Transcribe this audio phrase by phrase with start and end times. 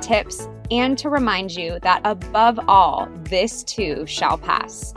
[0.00, 4.94] tips, and to remind you that above all, this too shall pass.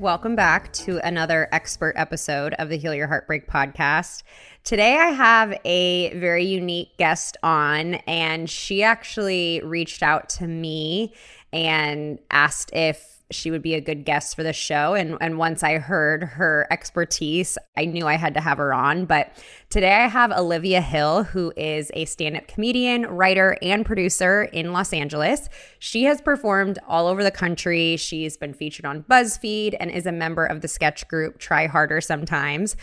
[0.00, 4.24] Welcome back to another expert episode of the Heal Your Heartbreak podcast.
[4.64, 11.14] Today, I have a very unique guest on, and she actually reached out to me
[11.52, 14.94] and asked if she would be a good guest for the show.
[14.94, 19.06] And, and once I heard her expertise, I knew I had to have her on.
[19.06, 19.32] But
[19.70, 24.72] today I have Olivia Hill, who is a stand up comedian, writer, and producer in
[24.72, 25.48] Los Angeles.
[25.78, 27.96] She has performed all over the country.
[27.96, 32.00] She's been featured on BuzzFeed and is a member of the sketch group Try Harder
[32.00, 32.76] Sometimes.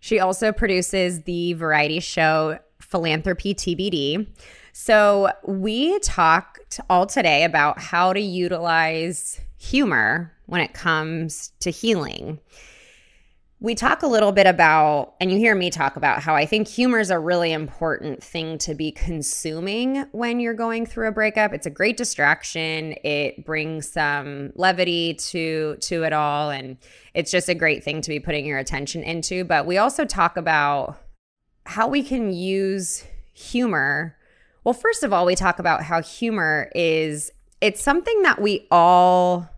[0.00, 4.28] She also produces the variety show Philanthropy TBD.
[4.72, 12.40] So, we talked all today about how to utilize humor when it comes to healing.
[13.60, 16.68] We talk a little bit about, and you hear me talk about how I think
[16.68, 21.52] humor is a really important thing to be consuming when you're going through a breakup.
[21.52, 22.94] It's a great distraction.
[23.02, 26.76] It brings some levity to to it all, and
[27.14, 29.42] it's just a great thing to be putting your attention into.
[29.42, 30.96] But we also talk about
[31.66, 33.04] how we can use
[33.34, 34.16] humor.
[34.62, 39.48] Well, first of all, we talk about how humor is it's something that we all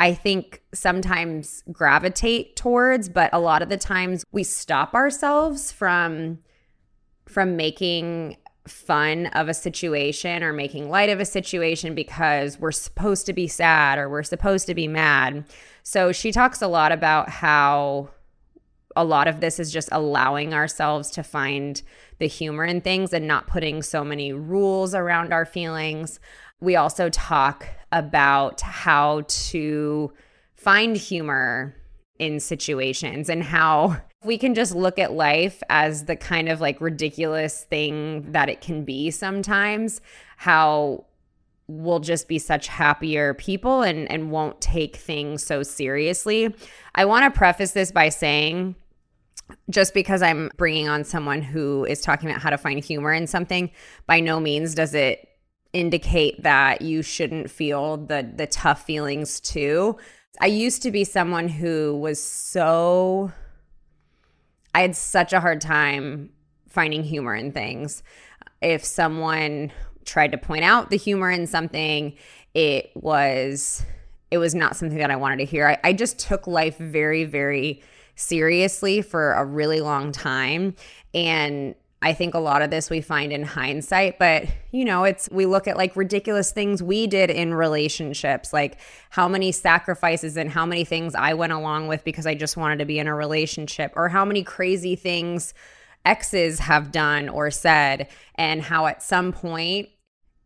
[0.00, 6.38] I think sometimes gravitate towards, but a lot of the times we stop ourselves from
[7.26, 13.26] from making fun of a situation or making light of a situation because we're supposed
[13.26, 15.44] to be sad or we're supposed to be mad.
[15.82, 18.10] So she talks a lot about how
[18.96, 21.82] a lot of this is just allowing ourselves to find
[22.18, 26.20] the humor in things and not putting so many rules around our feelings
[26.60, 30.12] we also talk about how to
[30.54, 31.74] find humor
[32.18, 36.80] in situations and how we can just look at life as the kind of like
[36.80, 40.02] ridiculous thing that it can be sometimes,
[40.36, 41.06] how
[41.66, 46.54] we'll just be such happier people and, and won't take things so seriously.
[46.94, 48.74] I want to preface this by saying,
[49.70, 53.26] just because I'm bringing on someone who is talking about how to find humor in
[53.26, 53.70] something,
[54.06, 55.29] by no means does it
[55.72, 59.96] indicate that you shouldn't feel the the tough feelings too.
[60.40, 63.32] I used to be someone who was so
[64.74, 66.30] I had such a hard time
[66.68, 68.02] finding humor in things.
[68.62, 69.72] If someone
[70.04, 72.14] tried to point out the humor in something,
[72.54, 73.84] it was
[74.30, 75.68] it was not something that I wanted to hear.
[75.68, 77.82] I, I just took life very, very
[78.14, 80.74] seriously for a really long time.
[81.12, 85.28] And I think a lot of this we find in hindsight, but you know, it's
[85.30, 88.78] we look at like ridiculous things we did in relationships, like
[89.10, 92.78] how many sacrifices and how many things I went along with because I just wanted
[92.78, 95.52] to be in a relationship, or how many crazy things
[96.06, 99.90] exes have done or said, and how at some point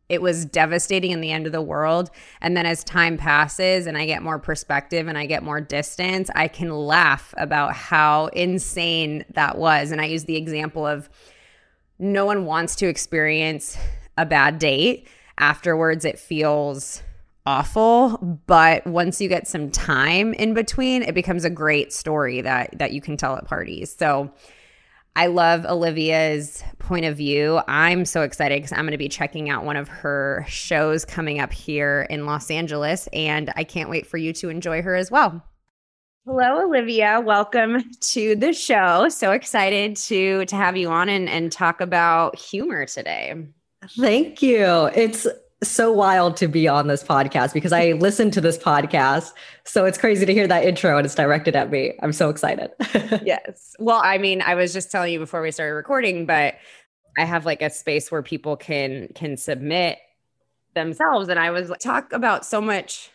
[0.09, 2.11] it was devastating in the end of the world.
[2.41, 6.31] And then as time passes and I get more perspective and I get more distance,
[6.35, 9.93] I can laugh about how insane that was.
[9.93, 11.09] And I use the example of,
[11.99, 13.77] no one wants to experience
[14.17, 15.09] a bad date.
[15.39, 17.03] Afterwards, it feels
[17.47, 22.79] awful, but once you get some time in between, it becomes a great story that
[22.79, 23.95] that you can tell at parties.
[23.95, 24.33] So
[25.17, 27.61] I love Olivia's point of view.
[27.69, 31.39] I'm so excited because I'm going to be checking out one of her shows coming
[31.39, 35.11] up here in Los Angeles, and I can't wait for you to enjoy her as
[35.11, 35.45] well.
[36.27, 37.21] Hello, Olivia.
[37.21, 39.11] Welcome to the show.
[39.11, 43.47] So excited to to have you on and, and talk about humor today.
[43.99, 44.87] Thank you.
[44.95, 45.27] It's
[45.63, 49.33] so wild to be on this podcast because I listen to this podcast.
[49.65, 51.93] So it's crazy to hear that intro and it's directed at me.
[52.03, 52.71] I'm so excited.
[53.23, 53.77] yes.
[53.79, 56.55] Well, I mean, I was just telling you before we started recording, but
[57.19, 59.99] I have like a space where people can can submit
[60.75, 63.11] themselves and I was like, talk about so much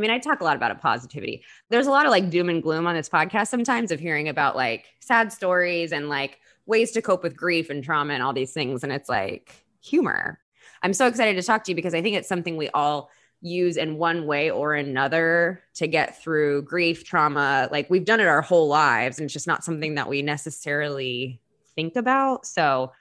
[0.00, 1.42] mean, I talk a lot about positivity.
[1.68, 4.56] There's a lot of like doom and gloom on this podcast sometimes of hearing about
[4.56, 8.52] like sad stories and like ways to cope with grief and trauma and all these
[8.52, 8.82] things.
[8.82, 10.38] And it's like humor.
[10.82, 13.10] I'm so excited to talk to you because I think it's something we all
[13.42, 17.68] use in one way or another to get through grief, trauma.
[17.70, 21.40] Like we've done it our whole lives, and it's just not something that we necessarily
[21.74, 22.46] think about.
[22.46, 22.92] So,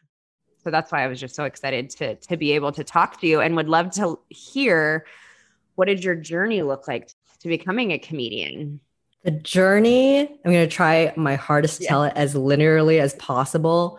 [0.64, 3.28] so that's why I was just so excited to to be able to talk to
[3.28, 5.06] you and would love to hear
[5.80, 7.10] what did your journey look like
[7.40, 8.82] to becoming a comedian?
[9.24, 11.90] The journey, I'm going to try my hardest to yeah.
[11.90, 13.98] tell it as linearly as possible.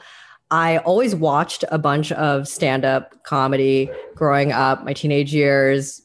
[0.50, 6.02] I always watched a bunch of stand up comedy growing up, my teenage years.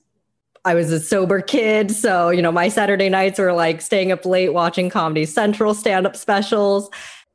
[0.63, 1.91] I was a sober kid.
[1.91, 6.07] So, you know, my Saturday nights were like staying up late watching Comedy Central stand
[6.07, 6.89] up specials.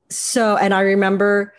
[0.09, 1.53] So, and I remember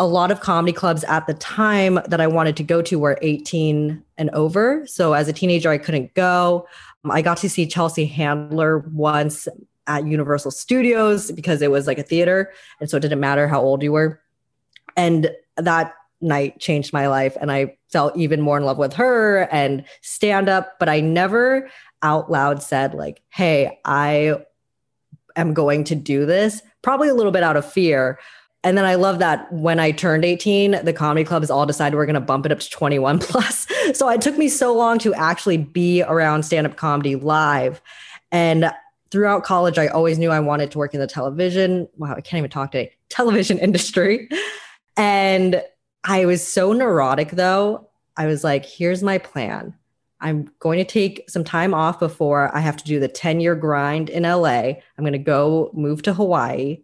[0.00, 3.18] a lot of comedy clubs at the time that I wanted to go to were
[3.20, 4.86] 18 and over.
[4.86, 6.66] So as a teenager, I couldn't go.
[7.04, 9.46] Um, I got to see Chelsea Handler once
[9.86, 12.50] at Universal Studios because it was like a theater.
[12.80, 14.22] And so it didn't matter how old you were.
[14.96, 15.92] And that
[16.22, 17.36] night changed my life.
[17.38, 20.78] And I felt even more in love with her and stand up.
[20.78, 21.68] But I never
[22.00, 24.36] out loud said, like, hey, I
[25.36, 28.18] am going to do this, probably a little bit out of fear
[28.62, 32.04] and then I love that when I turned 18, the comedy clubs all decided we're
[32.04, 33.66] going to bump it up to 21 plus.
[33.94, 37.80] So it took me so long to actually be around stand up comedy live.
[38.30, 38.70] And
[39.10, 41.88] throughout college, I always knew I wanted to work in the television.
[41.96, 42.92] Wow, I can't even talk today.
[43.08, 44.28] Television industry.
[44.96, 45.62] And
[46.04, 47.88] I was so neurotic though.
[48.16, 49.74] I was like, here's my plan.
[50.20, 53.54] I'm going to take some time off before I have to do the 10 year
[53.54, 54.74] grind in LA.
[54.98, 56.82] I'm going to go move to Hawaii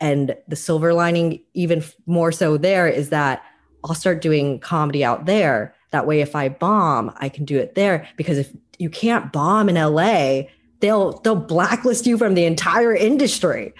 [0.00, 3.42] and the silver lining, even more so there, is that
[3.84, 5.74] I'll start doing comedy out there.
[5.90, 8.08] That way, if I bomb, I can do it there.
[8.16, 10.42] Because if you can't bomb in LA,
[10.80, 13.72] they'll they'll blacklist you from the entire industry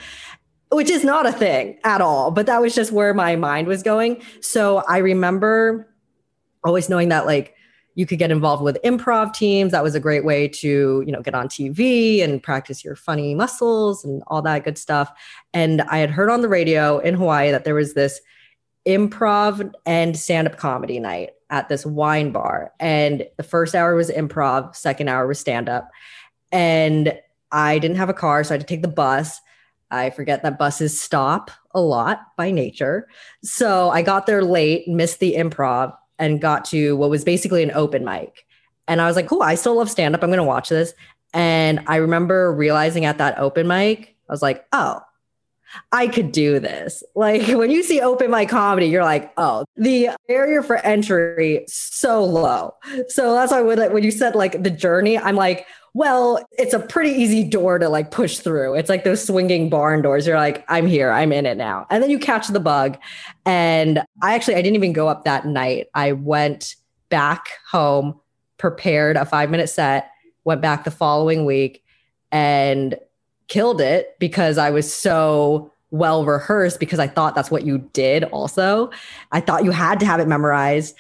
[0.72, 3.82] which is not a thing at all but that was just where my mind was
[3.82, 5.88] going so i remember
[6.62, 7.55] always knowing that like
[8.00, 9.73] you could get involved with improv teams.
[9.73, 13.35] That was a great way to you know get on tv and practice your funny
[13.35, 15.12] muscles and all that good stuff.
[15.52, 18.23] And i had heard on the radio in hawaii that there was this
[18.88, 22.73] improv and stand-up comedy night at this wine bar.
[22.81, 25.91] And the first hour was improv second hour was stand-up.
[26.50, 27.12] And
[27.52, 29.43] i didn't have a car so i had to take the bus.
[29.91, 33.08] I forget that buses stop a lot by nature.
[33.44, 37.72] So i got there late missed the improv and got to what was basically an
[37.72, 38.46] open mic.
[38.87, 40.22] And I was like, cool, I still love stand up.
[40.22, 40.94] I'm going to watch this.
[41.32, 45.00] And I remember realizing at that open mic, I was like, oh,
[45.93, 47.02] I could do this.
[47.14, 52.25] Like when you see open mic comedy, you're like, oh, the barrier for entry so
[52.25, 52.75] low.
[53.08, 56.78] So that's why when, when you said like the journey, I'm like, well, it's a
[56.78, 58.75] pretty easy door to like push through.
[58.75, 60.26] It's like those swinging barn doors.
[60.26, 61.87] You're like, I'm here, I'm in it now.
[61.90, 62.97] And then you catch the bug.
[63.44, 65.88] And I actually, I didn't even go up that night.
[65.92, 66.76] I went
[67.09, 68.21] back home,
[68.56, 70.11] prepared a five minute set,
[70.44, 71.83] went back the following week
[72.30, 72.97] and
[73.50, 78.25] killed it because I was so well rehearsed because I thought that's what you did
[78.25, 78.90] also.
[79.33, 80.97] I thought you had to have it memorized.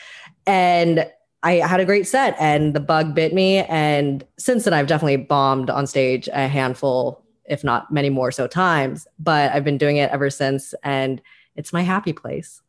[0.46, 1.10] And
[1.42, 3.58] I had a great set and the bug bit me.
[3.58, 8.46] And since then, I've definitely bombed on stage a handful, if not many more so
[8.46, 10.74] times, but I've been doing it ever since.
[10.82, 11.22] And
[11.56, 12.60] it's my happy place.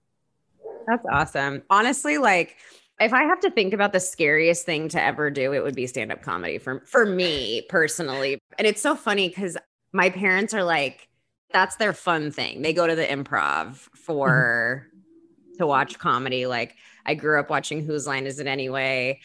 [0.87, 1.63] That's awesome.
[1.69, 2.57] Honestly, like,
[2.99, 5.87] if I have to think about the scariest thing to ever do, it would be
[5.87, 8.37] stand up comedy for, for me personally.
[8.59, 9.57] And it's so funny because
[9.93, 11.07] my parents are like,
[11.51, 12.61] that's their fun thing.
[12.61, 15.57] They go to the improv for mm-hmm.
[15.57, 16.45] to watch comedy.
[16.45, 19.19] Like, I grew up watching Whose Line Is It Anyway,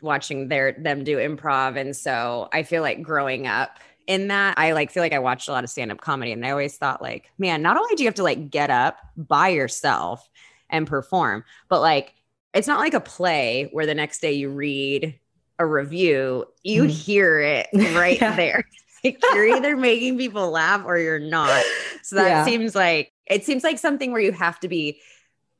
[0.00, 1.76] watching their them do improv.
[1.76, 5.48] And so I feel like growing up in that, I like feel like I watched
[5.48, 8.08] a lot of stand-up comedy and I always thought like, man, not only do you
[8.08, 10.28] have to like get up by yourself
[10.70, 12.14] and perform, but like
[12.54, 15.18] it's not like a play where the next day you read
[15.58, 16.90] a review, you mm.
[16.90, 18.34] hear it right yeah.
[18.34, 18.64] there.
[19.04, 21.64] Like you're either making people laugh or you're not.
[22.02, 22.44] So that yeah.
[22.44, 25.00] seems like it seems like something where you have to be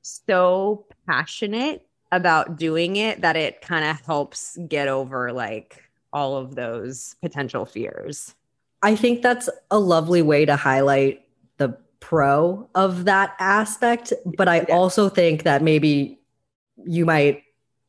[0.02, 6.54] so passionate about doing it that it kind of helps get over like all of
[6.54, 8.34] those potential fears.
[8.82, 11.24] I think that's a lovely way to highlight
[11.58, 14.12] the pro of that aspect.
[14.36, 14.74] But I yeah.
[14.74, 16.18] also think that maybe
[16.84, 17.42] you might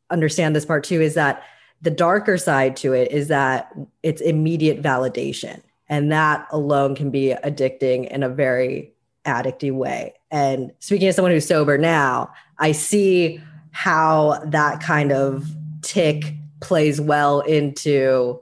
[0.10, 1.44] understand this part too is that
[1.82, 5.62] the darker side to it is that it's immediate validation.
[5.88, 8.94] And that alone can be addicting in a very
[9.26, 10.14] addicty way.
[10.30, 15.48] And speaking as someone who's sober now, I see how that kind of
[15.82, 18.40] tick plays well into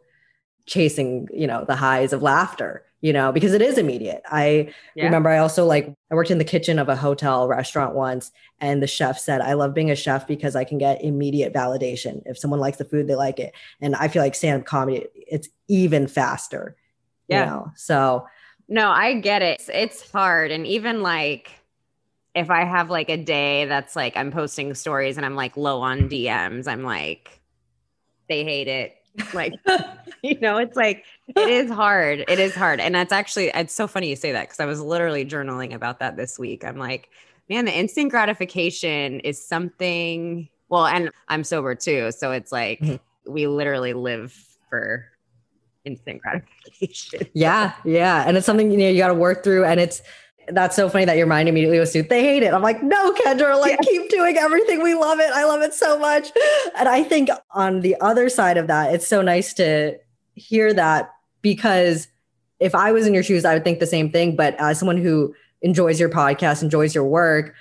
[0.66, 4.22] chasing, you know, the highs of laughter, you know, because it is immediate.
[4.30, 5.06] I yeah.
[5.06, 8.84] remember I also like I worked in the kitchen of a hotel restaurant once and
[8.84, 12.22] the chef said, "I love being a chef because I can get immediate validation.
[12.26, 15.48] If someone likes the food, they like it." And I feel like stand-up comedy it's
[15.70, 16.76] even faster.
[17.30, 17.40] Yeah.
[17.40, 17.72] You know?
[17.78, 18.28] So
[18.68, 19.62] no, I get it.
[19.62, 21.50] It's, it's hard and even like
[22.36, 25.80] if I have like a day that's like I'm posting stories and I'm like low
[25.80, 27.40] on DMs, I'm like,
[28.28, 28.97] they hate it.
[29.34, 29.54] Like,
[30.22, 32.24] you know, it's like, it is hard.
[32.28, 32.80] It is hard.
[32.80, 36.00] And that's actually, it's so funny you say that because I was literally journaling about
[36.00, 36.64] that this week.
[36.64, 37.10] I'm like,
[37.50, 42.12] man, the instant gratification is something, well, and I'm sober too.
[42.12, 43.32] So it's like, mm-hmm.
[43.32, 44.34] we literally live
[44.70, 45.06] for
[45.86, 47.28] instant gratification.
[47.34, 47.74] Yeah.
[47.86, 48.24] Yeah.
[48.28, 49.66] And it's something, you know, you got to work through.
[49.66, 50.02] And it's,
[50.50, 52.54] that's so funny that your mind immediately was to they hate it.
[52.54, 54.82] I'm like, no, Kendra, like keep doing everything.
[54.82, 55.30] We love it.
[55.34, 56.30] I love it so much.
[56.78, 59.98] And I think on the other side of that, it's so nice to
[60.36, 61.12] hear that
[61.42, 62.08] because
[62.60, 64.36] if I was in your shoes, I would think the same thing.
[64.36, 67.54] But as someone who enjoys your podcast, enjoys your work,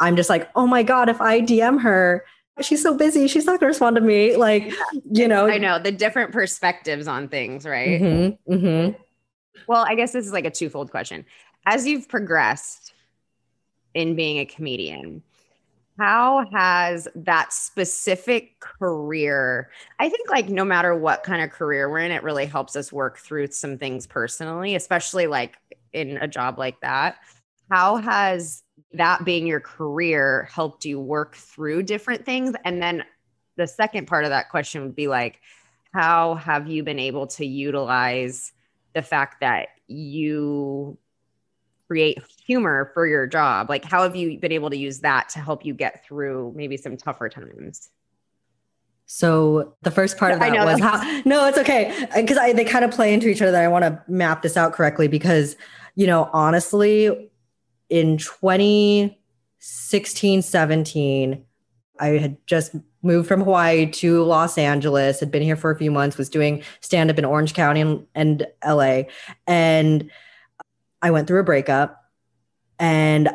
[0.00, 2.24] I'm just like, oh my God, if I DM her,
[2.60, 3.26] she's so busy.
[3.26, 4.36] She's not going to respond to me.
[4.36, 4.72] Like,
[5.10, 8.00] you know, I know the different perspectives on things, right?
[8.00, 9.02] Mm-hmm, mm-hmm.
[9.66, 11.24] Well, I guess this is like a twofold question
[11.68, 12.92] as you've progressed
[13.94, 15.22] in being a comedian,
[15.98, 21.98] how has that specific career i think like no matter what kind of career we're
[21.98, 25.56] in it really helps us work through some things personally especially like
[25.92, 27.16] in a job like that.
[27.70, 32.54] How has that being your career helped you work through different things?
[32.64, 33.04] And then
[33.56, 35.40] the second part of that question would be like
[35.92, 38.52] how have you been able to utilize
[38.94, 40.98] the fact that you
[41.88, 43.68] create humor for your job?
[43.68, 46.76] Like, how have you been able to use that to help you get through maybe
[46.76, 47.90] some tougher times?
[49.06, 52.06] So the first part of that was how no, it's okay.
[52.10, 54.54] Uh, because I they kind of play into each other I want to map this
[54.56, 55.56] out correctly because,
[55.94, 57.30] you know, honestly,
[57.88, 61.44] in 2016, 17,
[61.98, 65.90] I had just moved from Hawaii to Los Angeles, had been here for a few
[65.90, 69.04] months, was doing stand up in Orange County and, and LA.
[69.46, 70.10] And
[71.02, 72.02] I went through a breakup
[72.78, 73.30] and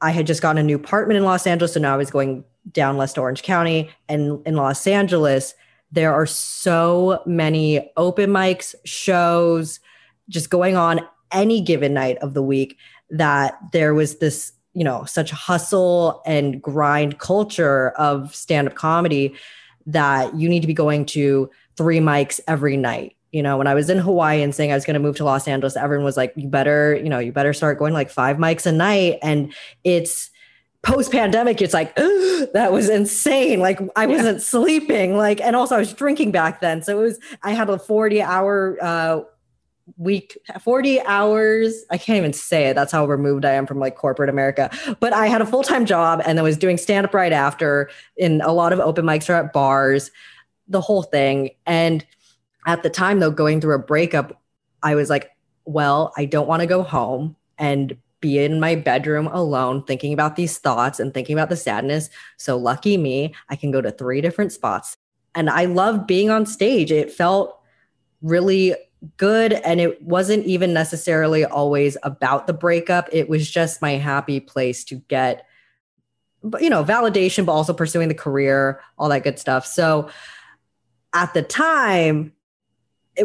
[0.00, 1.74] I had just gotten a new apartment in Los Angeles.
[1.74, 3.90] So now I was going down West Orange County.
[4.08, 5.54] And in Los Angeles,
[5.90, 9.80] there are so many open mics, shows
[10.28, 11.00] just going on
[11.32, 12.76] any given night of the week
[13.10, 19.34] that there was this, you know, such hustle and grind culture of stand up comedy
[19.86, 23.74] that you need to be going to three mics every night you know, when I
[23.74, 26.16] was in Hawaii and saying I was going to move to Los Angeles, everyone was
[26.16, 29.18] like, you better, you know, you better start going like five mics a night.
[29.22, 29.52] And
[29.84, 30.30] it's
[30.82, 33.60] post pandemic, it's like, that was insane.
[33.60, 34.44] Like I wasn't yeah.
[34.44, 35.16] sleeping.
[35.16, 36.82] Like, and also I was drinking back then.
[36.82, 39.20] So it was, I had a 40 hour, uh,
[39.96, 43.96] week 40 hours i can't even say it that's how removed i am from like
[43.96, 44.70] corporate america
[45.00, 48.52] but i had a full-time job and then was doing stand-up right after in a
[48.52, 50.10] lot of open mics or at bars
[50.68, 52.04] the whole thing and
[52.68, 54.42] at the time, though, going through a breakup,
[54.82, 55.30] I was like,
[55.64, 60.36] well, I don't want to go home and be in my bedroom alone thinking about
[60.36, 62.10] these thoughts and thinking about the sadness.
[62.36, 64.98] So lucky me, I can go to three different spots.
[65.34, 66.92] And I loved being on stage.
[66.92, 67.58] It felt
[68.20, 68.74] really
[69.16, 69.54] good.
[69.54, 73.08] And it wasn't even necessarily always about the breakup.
[73.12, 75.46] It was just my happy place to get,
[76.60, 79.64] you know, validation, but also pursuing the career, all that good stuff.
[79.64, 80.10] So
[81.14, 82.34] at the time,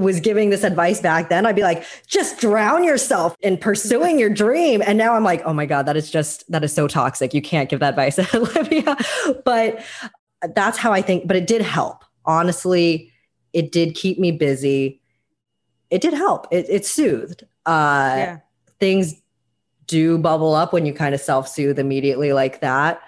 [0.01, 4.29] was giving this advice back then, I'd be like, just drown yourself in pursuing your
[4.29, 4.81] dream.
[4.85, 7.33] And now I'm like, oh my God, that is just, that is so toxic.
[7.33, 8.97] You can't give that advice, Olivia.
[9.45, 9.83] But
[10.55, 12.03] that's how I think, but it did help.
[12.25, 13.11] Honestly,
[13.51, 15.01] it did keep me busy.
[15.89, 16.47] It did help.
[16.51, 17.43] It, it soothed.
[17.65, 18.39] Uh, yeah.
[18.79, 19.21] Things
[19.87, 23.01] do bubble up when you kind of self soothe immediately like that.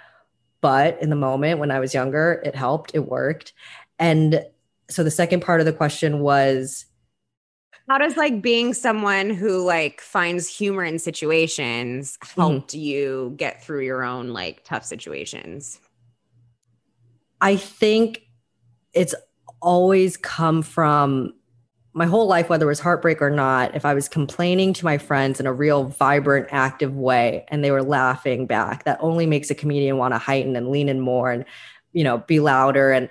[0.62, 3.54] But in the moment when I was younger, it helped, it worked.
[4.00, 4.44] And
[4.90, 6.86] so the second part of the question was
[7.88, 12.80] how does like being someone who like finds humor in situations helped mm-hmm.
[12.80, 15.80] you get through your own like tough situations
[17.42, 18.22] i think
[18.94, 19.16] it's
[19.62, 21.34] always come from
[21.96, 24.98] my whole life, whether it was heartbreak or not, if I was complaining to my
[24.98, 29.50] friends in a real vibrant, active way and they were laughing back, that only makes
[29.50, 31.46] a comedian want to heighten and lean in more and,
[31.94, 32.92] you know, be louder.
[32.92, 33.10] And,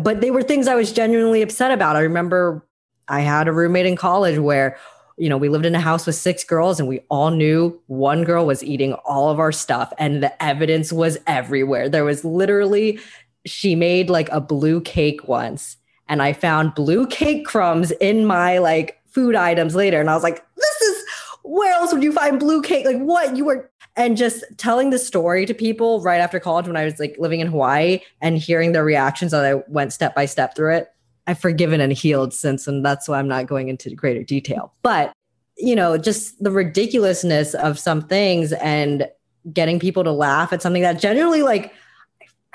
[0.00, 1.96] but they were things I was genuinely upset about.
[1.96, 2.66] I remember
[3.08, 4.76] I had a roommate in college where,
[5.16, 8.24] you know, we lived in a house with six girls and we all knew one
[8.24, 11.88] girl was eating all of our stuff and the evidence was everywhere.
[11.88, 12.98] There was literally,
[13.46, 15.76] she made like a blue cake once
[16.08, 20.00] and I found blue cake crumbs in my like food items later.
[20.00, 21.04] And I was like, this is
[21.44, 22.86] where else would you find blue cake?
[22.86, 26.76] Like what you were and just telling the story to people right after college when
[26.76, 30.26] I was like living in Hawaii and hearing their reactions as I went step by
[30.26, 30.88] step through it.
[31.26, 34.74] I've forgiven and healed since, and that's why I'm not going into greater detail.
[34.82, 35.12] But
[35.56, 39.08] you know, just the ridiculousness of some things and
[39.52, 41.72] getting people to laugh at something that genuinely like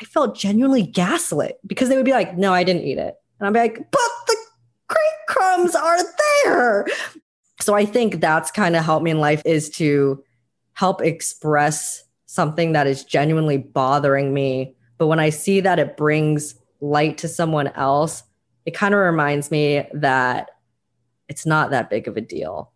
[0.02, 3.16] I felt genuinely gaslit because they would be like, no, I didn't eat it.
[3.40, 4.38] And be like, but the
[4.90, 6.00] cake crumbs are
[6.44, 6.86] there.
[7.60, 10.24] So I think that's kind of helped me in life is to
[10.80, 14.74] help express something that is genuinely bothering me.
[14.98, 18.24] But when I see that it brings light to someone else,
[18.66, 20.52] it kind of reminds me that
[21.28, 22.72] it's not that big of a deal.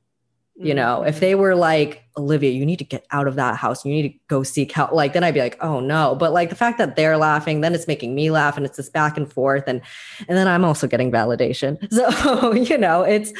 [0.55, 1.19] You know, if mm-hmm.
[1.21, 4.19] they were like, Olivia, you need to get out of that house, you need to
[4.27, 6.13] go seek help, like then I'd be like, oh no.
[6.13, 8.89] But like the fact that they're laughing, then it's making me laugh and it's this
[8.89, 9.63] back and forth.
[9.65, 9.81] And
[10.27, 11.77] and then I'm also getting validation.
[11.93, 13.31] So, you know, it's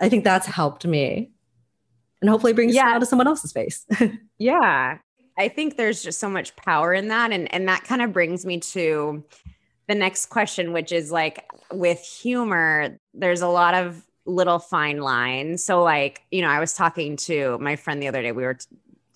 [0.00, 1.30] I think that's helped me.
[2.20, 2.94] And hopefully brings yeah.
[2.94, 3.86] out to someone else's face.
[4.38, 4.98] yeah.
[5.38, 7.30] I think there's just so much power in that.
[7.30, 9.24] And and that kind of brings me to
[9.86, 15.64] the next question, which is like with humor, there's a lot of little fine lines.
[15.64, 18.54] So, like, you know, I was talking to my friend the other day, we were
[18.54, 18.66] t-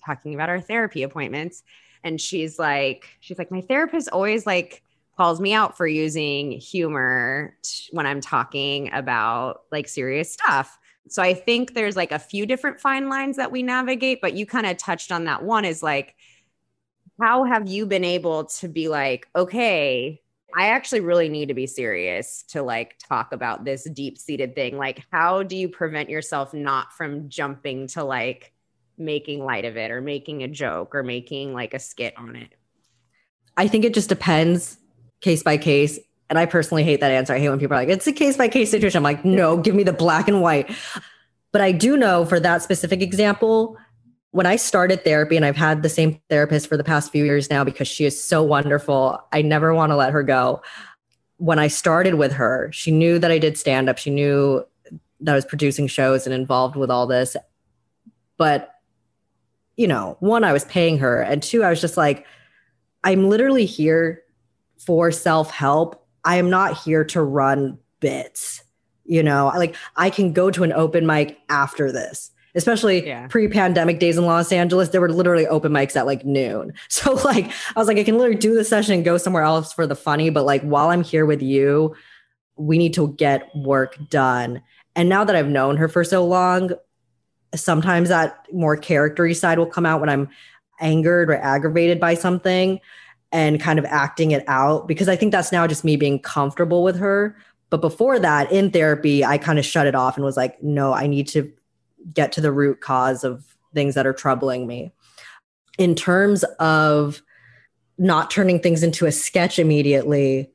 [0.05, 1.63] talking about our therapy appointments,
[2.03, 4.83] and she's like, she's like, my therapist always like
[5.15, 10.77] calls me out for using humor t- when I'm talking about like serious stuff.
[11.09, 14.45] So I think there's like a few different fine lines that we navigate, but you
[14.45, 16.15] kind of touched on that one is like,
[17.19, 20.21] how have you been able to be like, okay,
[20.55, 24.77] I actually really need to be serious to like talk about this deep seated thing.
[24.77, 28.53] Like, how do you prevent yourself not from jumping to like
[28.97, 32.49] making light of it or making a joke or making like a skit on it?
[33.57, 34.77] I think it just depends
[35.21, 35.99] case by case.
[36.33, 37.31] And I personally hate that answer.
[37.31, 38.97] I hate when people are like, it's a case by case situation.
[38.97, 40.75] I'm like, no, give me the black and white.
[41.51, 43.77] But I do know for that specific example,
[44.31, 47.51] when I started therapy, and I've had the same therapist for the past few years
[47.51, 50.63] now because she is so wonderful, I never want to let her go.
[51.37, 53.99] When I started with her, she knew that I did stand up.
[53.99, 54.65] She knew
[55.19, 57.37] that I was producing shows and involved with all this.
[58.37, 58.73] But,
[59.77, 61.21] you know, one, I was paying her.
[61.21, 62.25] And two, I was just like,
[63.03, 64.23] I'm literally here
[64.79, 66.02] for self help.
[66.23, 68.63] I am not here to run bits.
[69.05, 73.27] You know, like I can go to an open mic after this especially yeah.
[73.27, 76.73] pre-pandemic days in Los Angeles, there were literally open mics at like noon.
[76.89, 79.73] So like I was like, I can literally do the session and go somewhere else
[79.73, 81.95] for the funny, but like while I'm here with you,
[82.55, 84.61] we need to get work done.
[84.95, 86.71] And now that I've known her for so long,
[87.55, 90.29] sometimes that more charactery side will come out when I'm
[90.79, 92.79] angered or aggravated by something
[93.33, 96.83] and kind of acting it out because I think that's now just me being comfortable
[96.83, 97.35] with her.
[97.71, 100.93] But before that, in therapy, I kind of shut it off and was like, no,
[100.93, 101.51] I need to
[102.13, 103.43] get to the root cause of
[103.73, 104.93] things that are troubling me.
[105.79, 107.23] In terms of
[107.97, 110.51] not turning things into a sketch immediately,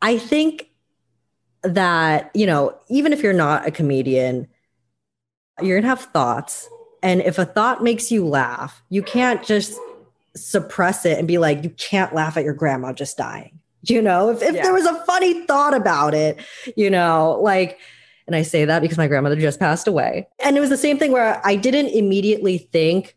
[0.00, 0.68] I think
[1.62, 4.46] that, you know, even if you're not a comedian,
[5.60, 6.68] you're going to have thoughts.
[7.02, 9.80] And if a thought makes you laugh, you can't just
[10.36, 13.60] suppress it and be like, you can't laugh at your grandma just dying.
[13.82, 14.62] You know, if, if yeah.
[14.62, 16.40] there was a funny thought about it,
[16.76, 17.78] you know, like
[18.26, 20.28] and I say that because my grandmother just passed away.
[20.42, 23.16] And it was the same thing where I didn't immediately think,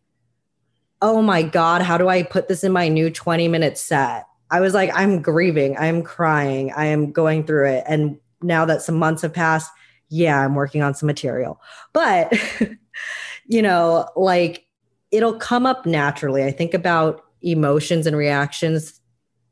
[1.02, 4.26] oh my God, how do I put this in my new 20 minute set?
[4.50, 7.84] I was like, I'm grieving, I'm crying, I am going through it.
[7.88, 9.72] And now that some months have passed,
[10.10, 11.62] yeah, I'm working on some material.
[11.94, 12.34] But,
[13.46, 14.66] you know, like
[15.12, 16.44] it'll come up naturally.
[16.44, 19.00] I think about emotions and reactions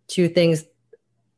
[0.10, 0.64] to things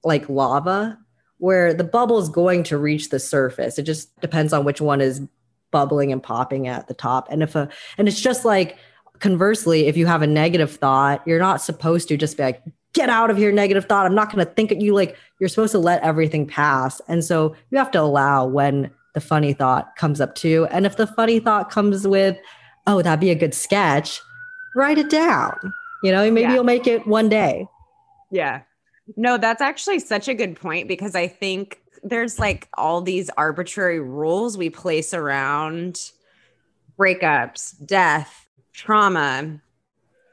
[0.03, 0.97] like lava
[1.39, 3.77] where the bubble is going to reach the surface.
[3.77, 5.21] It just depends on which one is
[5.71, 7.27] bubbling and popping at the top.
[7.29, 8.77] And if a and it's just like
[9.19, 13.09] conversely, if you have a negative thought, you're not supposed to just be like, get
[13.09, 14.05] out of here, negative thought.
[14.05, 14.93] I'm not going to think at you.
[14.93, 17.01] Like you're supposed to let everything pass.
[17.07, 20.67] And so you have to allow when the funny thought comes up too.
[20.71, 22.37] And if the funny thought comes with,
[22.87, 24.21] oh, that'd be a good sketch,
[24.75, 25.55] write it down.
[26.03, 26.53] You know, maybe yeah.
[26.53, 27.67] you'll make it one day.
[28.31, 28.61] Yeah.
[29.15, 33.99] No, that's actually such a good point because I think there's like all these arbitrary
[33.99, 36.11] rules we place around
[36.97, 39.59] breakups, death, trauma.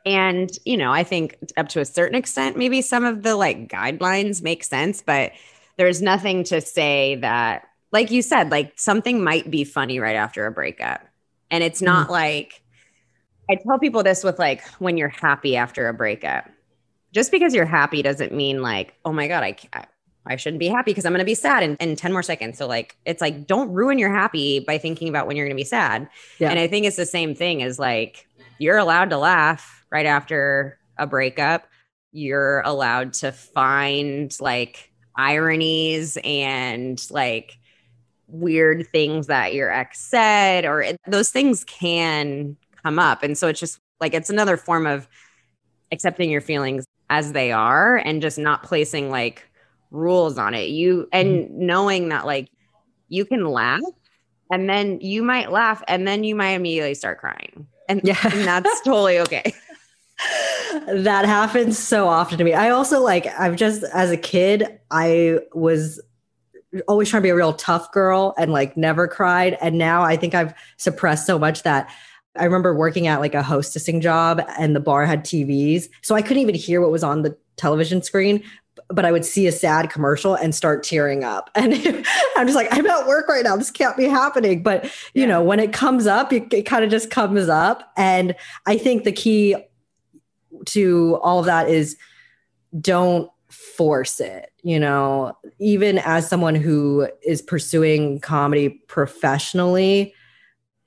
[0.07, 3.69] And, you know, I think up to a certain extent, maybe some of the like
[3.69, 5.33] guidelines make sense, but
[5.77, 10.47] there's nothing to say that, like you said, like something might be funny right after
[10.47, 11.01] a breakup.
[11.51, 12.13] And it's not mm-hmm.
[12.13, 12.63] like,
[13.51, 16.49] I tell people this with like when you're happy after a breakup.
[17.13, 19.87] Just because you're happy doesn't mean like, oh my God, I, can't
[20.27, 22.57] I shouldn't be happy because I'm going to be sad in, in 10 more seconds.
[22.57, 25.61] So, like, it's like, don't ruin your happy by thinking about when you're going to
[25.61, 26.09] be sad.
[26.39, 26.51] Yeah.
[26.51, 28.27] And I think it's the same thing as like,
[28.59, 31.67] you're allowed to laugh right after a breakup.
[32.13, 37.59] You're allowed to find like ironies and like
[38.35, 43.23] weird things that your ex said, or it, those things can come up.
[43.23, 45.09] And so it's just like, it's another form of
[45.93, 49.49] accepting your feelings as they are and just not placing like,
[49.95, 50.69] rules on it.
[50.69, 51.67] You and mm-hmm.
[51.67, 52.51] knowing that like
[53.09, 53.81] you can laugh
[54.51, 57.67] and then you might laugh and then you might immediately start crying.
[57.89, 58.19] And, yeah.
[58.25, 59.55] and that's totally okay.
[60.87, 62.53] that happens so often to me.
[62.53, 66.01] I also like I've just as a kid, I was
[66.89, 69.57] always trying to be a real tough girl and like never cried.
[69.61, 71.91] And now I think I've suppressed so much that
[72.37, 75.89] I remember working at like a hostessing job and the bar had TVs.
[76.03, 78.43] So I couldn't even hear what was on the television screen,
[78.89, 81.51] but I would see a sad commercial and start tearing up.
[81.57, 81.73] And
[82.37, 83.57] I'm just like, I'm at work right now.
[83.57, 84.63] This can't be happening.
[84.63, 84.85] But,
[85.15, 85.27] you yeah.
[85.27, 87.93] know, when it comes up, it, it kind of just comes up.
[87.97, 88.35] And
[88.67, 89.57] I think the key
[90.67, 91.97] to all of that is
[92.81, 93.31] don't
[93.77, 94.51] force it.
[94.63, 100.15] You know, even as someone who is pursuing comedy professionally,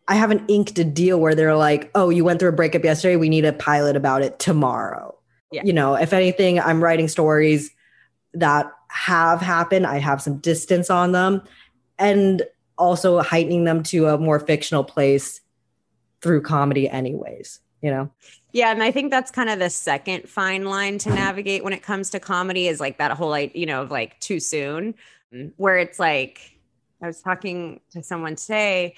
[0.07, 3.17] I haven't inked a deal where they're like, oh, you went through a breakup yesterday.
[3.17, 5.17] We need a pilot about it tomorrow.
[5.51, 5.63] Yeah.
[5.65, 7.71] You know, if anything, I'm writing stories
[8.33, 9.85] that have happened.
[9.85, 11.41] I have some distance on them
[11.99, 12.43] and
[12.77, 15.41] also heightening them to a more fictional place
[16.21, 18.11] through comedy, anyways, you know?
[18.53, 21.83] Yeah, and I think that's kind of the second fine line to navigate when it
[21.83, 24.93] comes to comedy is like that whole like, you know, of like too soon,
[25.33, 25.49] mm-hmm.
[25.57, 26.57] where it's like
[27.01, 28.95] I was talking to someone today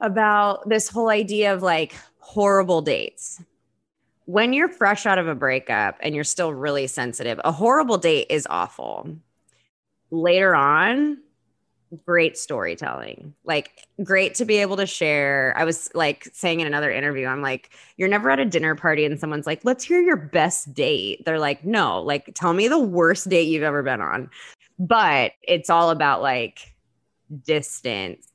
[0.00, 3.40] about this whole idea of like horrible dates
[4.26, 8.26] when you're fresh out of a breakup and you're still really sensitive, a horrible date
[8.28, 9.08] is awful.
[10.10, 11.18] Later on,
[12.04, 13.34] great storytelling.
[13.44, 15.54] Like great to be able to share.
[15.56, 19.04] I was like saying in another interview, I'm like, you're never at a dinner party
[19.04, 21.24] and someone's like, let's hear your best date.
[21.24, 24.30] They're like, no, like tell me the worst date you've ever been on.
[24.78, 26.74] But it's all about like
[27.44, 28.26] distance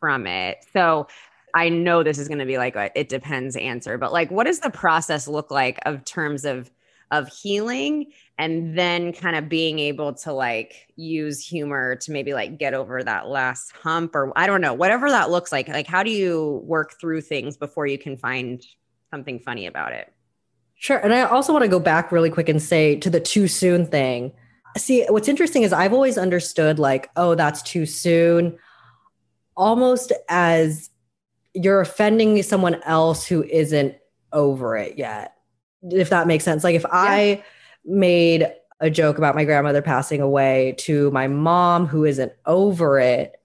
[0.00, 0.58] from it.
[0.72, 1.08] So
[1.54, 4.44] I know this is going to be like a it depends answer, but like what
[4.44, 6.70] does the process look like of terms of
[7.12, 12.58] of healing and then kind of being able to like use humor to maybe like
[12.58, 15.68] get over that last hump or I don't know, whatever that looks like.
[15.68, 18.64] Like how do you work through things before you can find
[19.10, 20.12] something funny about it?
[20.74, 20.98] Sure.
[20.98, 23.86] And I also want to go back really quick and say to the too soon
[23.86, 24.32] thing.
[24.76, 28.58] See, what's interesting is I've always understood like, oh, that's too soon
[29.54, 30.88] almost as
[31.52, 33.94] you're offending someone else who isn't
[34.32, 35.36] over it yet.
[35.90, 36.64] If that makes sense.
[36.64, 36.88] Like if yeah.
[36.92, 37.44] I
[37.84, 43.36] made a joke about my grandmother passing away to my mom who isn't over it,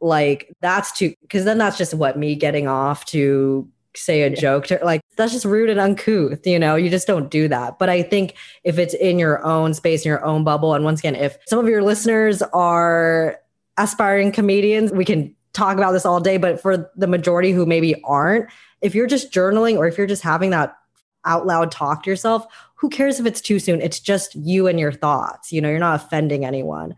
[0.00, 4.34] like that's too because then that's just what me getting off to say a yeah.
[4.34, 7.78] joke to like that's just rude and uncouth you know you just don't do that
[7.78, 10.98] but i think if it's in your own space in your own bubble and once
[10.98, 13.38] again if some of your listeners are
[13.78, 18.02] aspiring comedians we can talk about this all day, but for the majority who maybe
[18.04, 18.50] aren't,
[18.82, 20.76] if you're just journaling or if you're just having that
[21.24, 23.80] out loud talk to yourself, who cares if it's too soon?
[23.80, 25.52] It's just you and your thoughts.
[25.52, 26.94] You know, you're not offending anyone.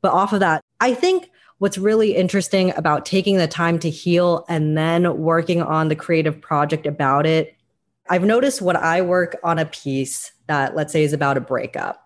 [0.00, 4.44] But off of that, I think what's really interesting about taking the time to heal
[4.48, 7.56] and then working on the creative project about it.
[8.08, 12.02] I've noticed when I work on a piece that, let's say, is about a breakup.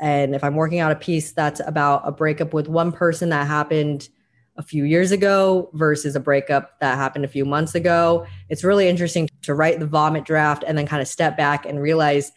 [0.00, 3.46] And if I'm working on a piece that's about a breakup with one person that
[3.46, 4.08] happened
[4.56, 8.26] a few years ago versus a breakup that happened a few months ago.
[8.48, 11.80] It's really interesting to write the vomit draft and then kind of step back and
[11.80, 12.32] realize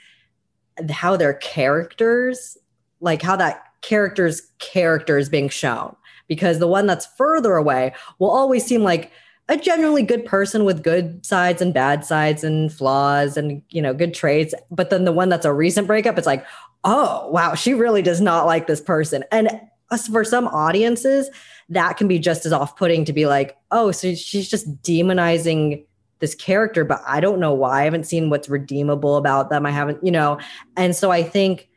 [0.89, 2.57] how their characters,
[3.01, 5.95] like how that character's character is being shown.
[6.27, 9.11] Because the one that's further away will always seem like
[9.47, 13.93] a generally good person with good sides and bad sides and flaws and you know
[13.93, 16.43] good traits but then the one that's a recent breakup it's like
[16.83, 19.61] oh wow she really does not like this person and
[20.11, 21.29] for some audiences
[21.69, 25.85] that can be just as off-putting to be like, oh, so she's just demonizing
[26.19, 27.81] this character, but I don't know why.
[27.81, 29.65] I haven't seen what's redeemable about them.
[29.65, 30.39] I haven't, you know.
[30.77, 31.69] And so I think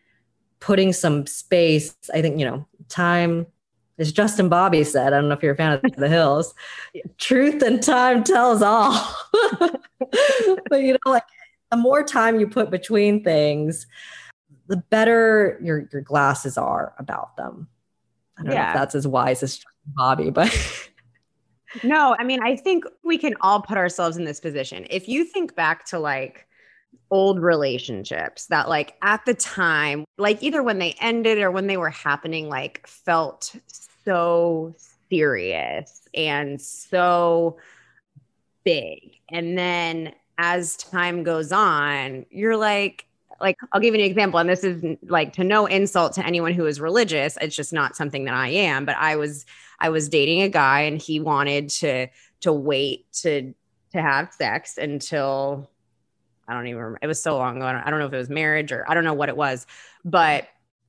[0.60, 3.46] putting some space, I think, you know, time,
[3.98, 6.54] as Justin Bobby said, I don't know if you're a fan of The Hills,
[7.18, 8.92] truth and time tells all.
[10.70, 11.24] but you know, like
[11.70, 13.86] the more time you put between things,
[14.68, 17.68] the better your your glasses are about them.
[18.38, 18.62] I don't yeah.
[18.64, 20.54] know if that's as wise as Bobby, but
[21.82, 24.86] no, I mean, I think we can all put ourselves in this position.
[24.90, 26.46] If you think back to like
[27.10, 31.76] old relationships that like at the time, like either when they ended or when they
[31.76, 33.54] were happening, like felt
[34.04, 34.74] so
[35.10, 37.58] serious and so
[38.64, 39.16] big.
[39.30, 43.06] And then as time goes on, you're like,
[43.40, 46.52] like I'll give you an example, and this is like to no insult to anyone
[46.52, 47.38] who is religious.
[47.40, 48.84] It's just not something that I am.
[48.84, 49.46] But I was
[49.80, 52.08] I was dating a guy, and he wanted to
[52.40, 53.54] to wait to
[53.92, 55.70] to have sex until
[56.46, 56.98] I don't even remember.
[57.02, 57.66] It was so long ago.
[57.66, 59.36] I don't, I don't know if it was marriage or I don't know what it
[59.36, 59.66] was,
[60.04, 60.48] but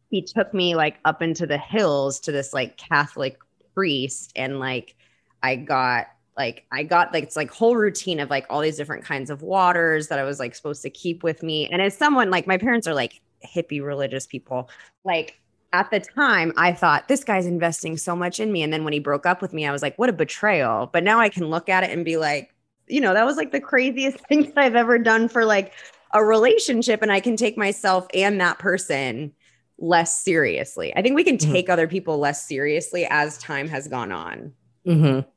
[0.10, 3.38] he took me like up into the hills to this like Catholic
[3.76, 4.96] priest, and like
[5.44, 6.08] I got
[6.40, 9.44] like I got like it's like whole routine of like all these different kinds of
[9.44, 11.68] waters that I was like supposed to keep with me.
[11.68, 14.70] And as someone like my parents are like hippie religious people,
[15.04, 15.38] like
[15.74, 18.64] at the time I thought this guy's investing so much in me.
[18.64, 20.90] And then when he broke up with me, I was like, what a betrayal.
[20.92, 22.56] But now I can look at it and be like,
[22.88, 25.74] you know, that was like the craziest thing that I've ever done for like
[26.14, 27.02] a relationship.
[27.02, 29.34] And I can take myself and that person
[29.78, 30.96] less seriously.
[30.96, 31.52] I think we can mm-hmm.
[31.52, 31.74] take mm-hmm.
[31.74, 34.54] other people less seriously as time has gone on.
[34.88, 35.30] Mm-hmm.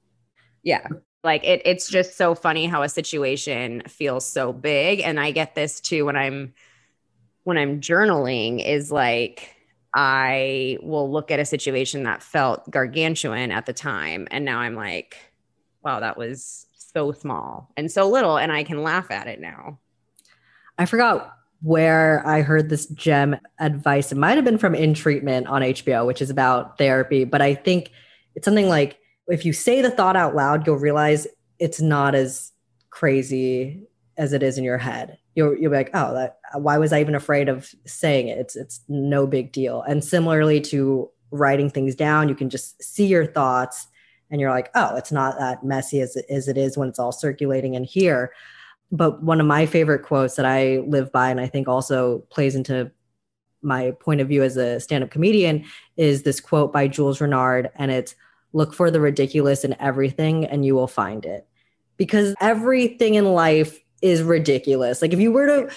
[0.63, 0.87] Yeah.
[1.25, 5.55] Like it it's just so funny how a situation feels so big and I get
[5.55, 6.55] this too when I'm
[7.45, 9.55] when I'm journaling is like
[9.95, 14.75] I will look at a situation that felt gargantuan at the time and now I'm
[14.75, 15.17] like
[15.85, 19.79] wow that was so small and so little and I can laugh at it now.
[20.79, 24.11] I forgot where I heard this gem advice.
[24.11, 27.55] It might have been from In Treatment on HBO, which is about therapy, but I
[27.55, 27.93] think
[28.35, 31.27] it's something like if you say the thought out loud, you'll realize
[31.59, 32.53] it's not as
[32.91, 33.85] crazy
[34.17, 35.19] as it is in your head.
[35.35, 38.39] You'll you'll be like, oh, that, why was I even afraid of saying it?
[38.39, 39.83] It's it's no big deal.
[39.83, 43.87] And similarly to writing things down, you can just see your thoughts,
[44.31, 47.13] and you're like, oh, it's not that messy as as it is when it's all
[47.13, 48.33] circulating in here.
[48.91, 52.55] But one of my favorite quotes that I live by, and I think also plays
[52.55, 52.91] into
[53.63, 55.65] my point of view as a stand-up comedian,
[55.97, 58.15] is this quote by Jules Renard, and it's
[58.53, 61.47] look for the ridiculous in everything and you will find it.
[61.97, 65.01] Because everything in life is ridiculous.
[65.01, 65.75] Like if you were to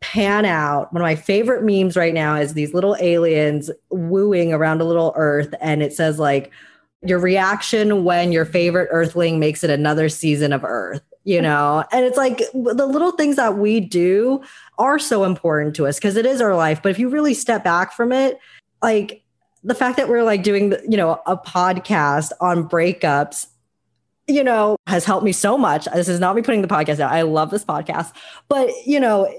[0.00, 4.80] pan out, one of my favorite memes right now is these little aliens wooing around
[4.80, 6.50] a little earth and it says like
[7.02, 12.04] your reaction when your favorite earthling makes it another season of earth you know and
[12.04, 14.40] it's like the little things that we do
[14.78, 17.64] are so important to us because it is our life but if you really step
[17.64, 18.38] back from it
[18.82, 19.21] like
[19.64, 23.46] the fact that we're like doing, you know, a podcast on breakups,
[24.26, 25.86] you know, has helped me so much.
[25.94, 27.12] This is not me putting the podcast out.
[27.12, 28.12] I love this podcast,
[28.48, 29.32] but you know,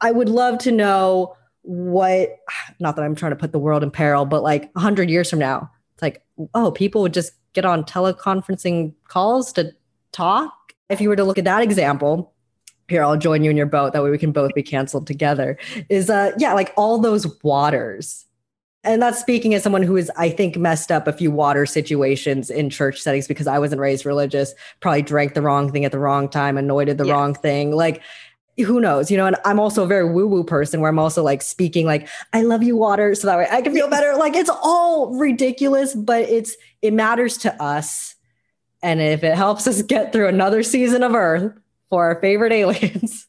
[0.00, 2.36] I would love to know what,
[2.78, 5.28] not that I'm trying to put the world in peril, but like a hundred years
[5.28, 6.22] from now, it's like,
[6.54, 9.72] oh, people would just get on teleconferencing calls to
[10.12, 10.52] talk.
[10.88, 12.34] If you were to look at that example,
[12.88, 13.94] here I'll join you in your boat.
[13.94, 15.58] That way we can both be canceled together.
[15.88, 18.25] Is uh yeah, like all those waters
[18.86, 22.48] and that's speaking as someone who is, I think, messed up a few water situations
[22.48, 25.98] in church settings because I wasn't raised religious, probably drank the wrong thing at the
[25.98, 27.12] wrong time, anointed the yes.
[27.12, 27.72] wrong thing.
[27.72, 28.02] Like,
[28.56, 29.26] who knows, you know?
[29.26, 32.42] And I'm also a very woo woo person where I'm also like speaking, like, I
[32.42, 34.14] love you, water, so that way I can feel better.
[34.16, 38.14] Like, it's all ridiculous, but it's, it matters to us.
[38.82, 41.52] And if it helps us get through another season of Earth
[41.90, 43.26] for our favorite aliens.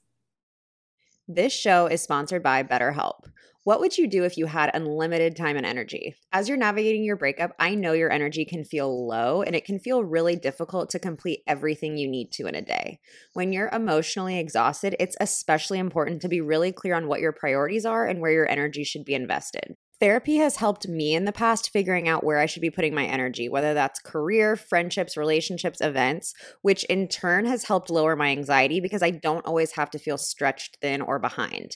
[1.27, 3.25] This show is sponsored by BetterHelp.
[3.67, 6.15] What would you do if you had unlimited time and energy?
[6.31, 9.77] As you're navigating your breakup, I know your energy can feel low and it can
[9.77, 13.01] feel really difficult to complete everything you need to in a day.
[13.33, 17.85] When you're emotionally exhausted, it's especially important to be really clear on what your priorities
[17.85, 19.75] are and where your energy should be invested.
[19.99, 23.05] Therapy has helped me in the past figuring out where I should be putting my
[23.05, 28.79] energy, whether that's career, friendships, relationships, events, which in turn has helped lower my anxiety
[28.79, 31.75] because I don't always have to feel stretched thin or behind.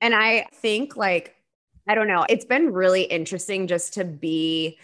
[0.00, 1.36] And I think, like,
[1.86, 4.78] I don't know, it's been really interesting just to be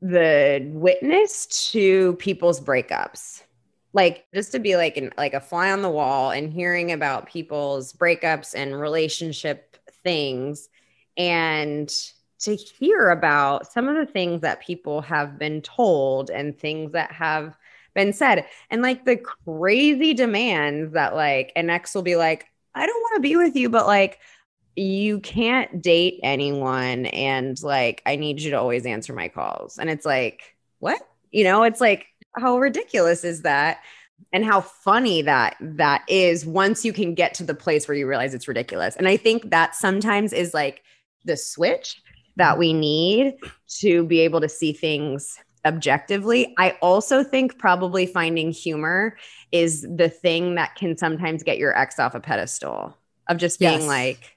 [0.00, 3.42] the witness to people's breakups.
[3.92, 7.26] Like just to be like an, like a fly on the wall and hearing about
[7.26, 10.68] people's breakups and relationship things
[11.16, 11.90] and
[12.40, 17.10] to hear about some of the things that people have been told and things that
[17.10, 17.56] have
[17.94, 22.84] been said and like the crazy demands that like an ex will be like I
[22.84, 24.18] don't want to be with you but like
[24.76, 29.78] you can't date anyone and like I need you to always answer my calls.
[29.78, 31.00] And it's like, what?
[31.30, 33.80] You know, it's like how ridiculous is that?
[34.32, 38.06] And how funny that that is once you can get to the place where you
[38.06, 38.96] realize it's ridiculous.
[38.96, 40.82] And I think that sometimes is like
[41.24, 42.00] the switch
[42.36, 43.34] that we need
[43.80, 46.54] to be able to see things objectively.
[46.58, 49.16] I also think probably finding humor
[49.52, 52.96] is the thing that can sometimes get your ex off a pedestal
[53.28, 53.88] of just being yes.
[53.88, 54.35] like,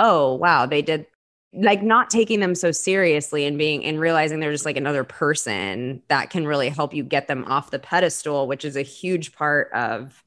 [0.00, 1.06] oh, wow, they did
[1.52, 6.00] like not taking them so seriously and being and realizing they're just like another person
[6.08, 9.70] that can really help you get them off the pedestal, which is a huge part
[9.72, 10.24] of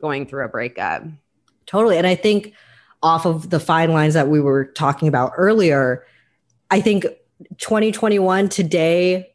[0.00, 1.02] going through a breakup.
[1.64, 1.96] Totally.
[1.96, 2.52] And I think
[3.02, 6.06] off of the fine lines that we were talking about earlier,
[6.70, 7.06] I think
[7.58, 9.32] 2021 today,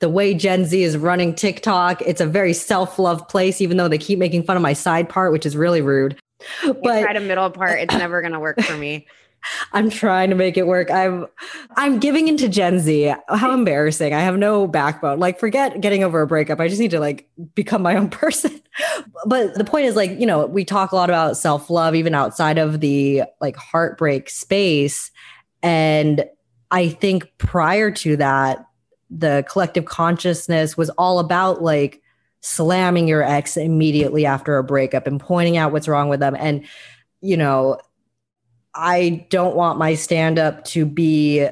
[0.00, 3.88] the way Gen Z is running TikTok, it's a very self love place, even though
[3.88, 6.18] they keep making fun of my side part, which is really rude
[6.64, 7.80] but try to middle part.
[7.80, 9.06] It's never going to work for me.
[9.72, 10.90] I'm trying to make it work.
[10.90, 11.26] I'm
[11.76, 13.14] I'm giving into Gen Z.
[13.28, 14.12] How embarrassing.
[14.12, 15.20] I have no backbone.
[15.20, 16.58] Like forget getting over a breakup.
[16.58, 18.60] I just need to like become my own person.
[19.26, 22.58] but the point is like, you know, we talk a lot about self-love even outside
[22.58, 25.10] of the like heartbreak space
[25.62, 26.24] and
[26.70, 28.66] I think prior to that
[29.10, 32.02] the collective consciousness was all about like
[32.46, 36.36] slamming your ex immediately after a breakup and pointing out what's wrong with them.
[36.38, 36.64] And,
[37.20, 37.80] you know,
[38.72, 41.48] I don't want my stand up to be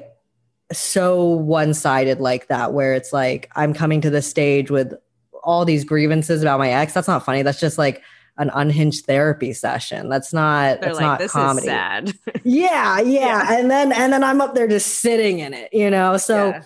[0.73, 4.95] so one sided like that, where it's like I'm coming to the stage with
[5.43, 6.93] all these grievances about my ex.
[6.93, 7.43] That's not funny.
[7.43, 8.03] That's just like
[8.37, 10.09] an unhinged therapy session.
[10.09, 11.67] That's not They're that's like, not this comedy.
[11.67, 12.13] Sad.
[12.45, 13.59] yeah, yeah, yeah.
[13.59, 16.19] And then and then I'm up there just sitting in it, you know.
[16.19, 16.63] So yeah.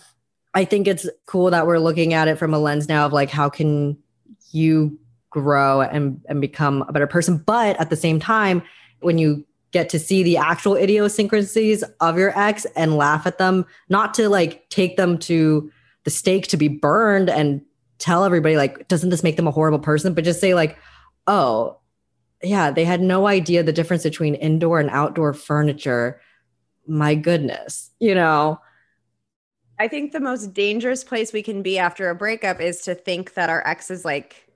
[0.53, 3.31] I think it's cool that we're looking at it from a lens now of like
[3.31, 3.97] how can
[4.53, 4.99] you
[5.31, 7.39] grow and, and become a better person.
[7.39, 8.63] But at the same time,
[9.01, 13.67] when you get to see the actual idiosyncrasies of your ex and laugh at them,
[13.89, 15.71] not to like take them to
[16.05, 17.61] the stake to be burned and
[17.99, 20.15] tell everybody, like, doesn't this make them a horrible person?
[20.15, 20.79] But just say, like,
[21.27, 21.79] oh,
[22.43, 26.21] yeah, they had no idea the difference between indoor and outdoor furniture.
[26.87, 28.61] My goodness, you know?
[29.79, 33.35] I think the most dangerous place we can be after a breakup is to think
[33.35, 34.49] that our ex is like,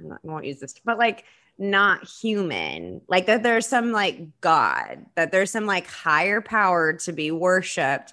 [0.00, 1.24] I won't use this, but like
[1.58, 3.00] not human.
[3.08, 8.12] Like that there's some like God, that there's some like higher power to be worshiped,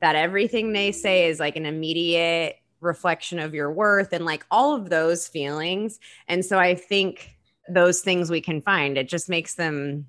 [0.00, 4.74] that everything they say is like an immediate reflection of your worth and like all
[4.74, 5.98] of those feelings.
[6.28, 7.36] And so I think
[7.68, 10.06] those things we can find, it just makes them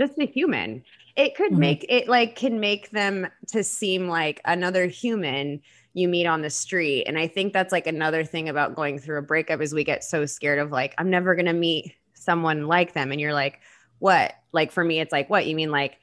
[0.00, 0.82] just a human
[1.16, 1.60] it could mm-hmm.
[1.60, 5.60] make it like can make them to seem like another human
[5.92, 7.04] you meet on the street.
[7.04, 10.04] And i think that's like another thing about going through a breakup is we get
[10.04, 13.12] so scared of like i'm never going to meet someone like them.
[13.12, 13.60] And you're like
[13.98, 14.34] what?
[14.52, 15.46] Like for me it's like what?
[15.46, 15.98] You mean like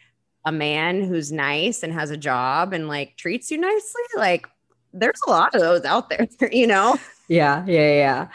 [0.45, 4.01] a man who's nice and has a job and like treats you nicely?
[4.15, 4.47] Like
[4.93, 6.97] there's a lot of those out there you know?
[7.27, 8.27] Yeah yeah yeah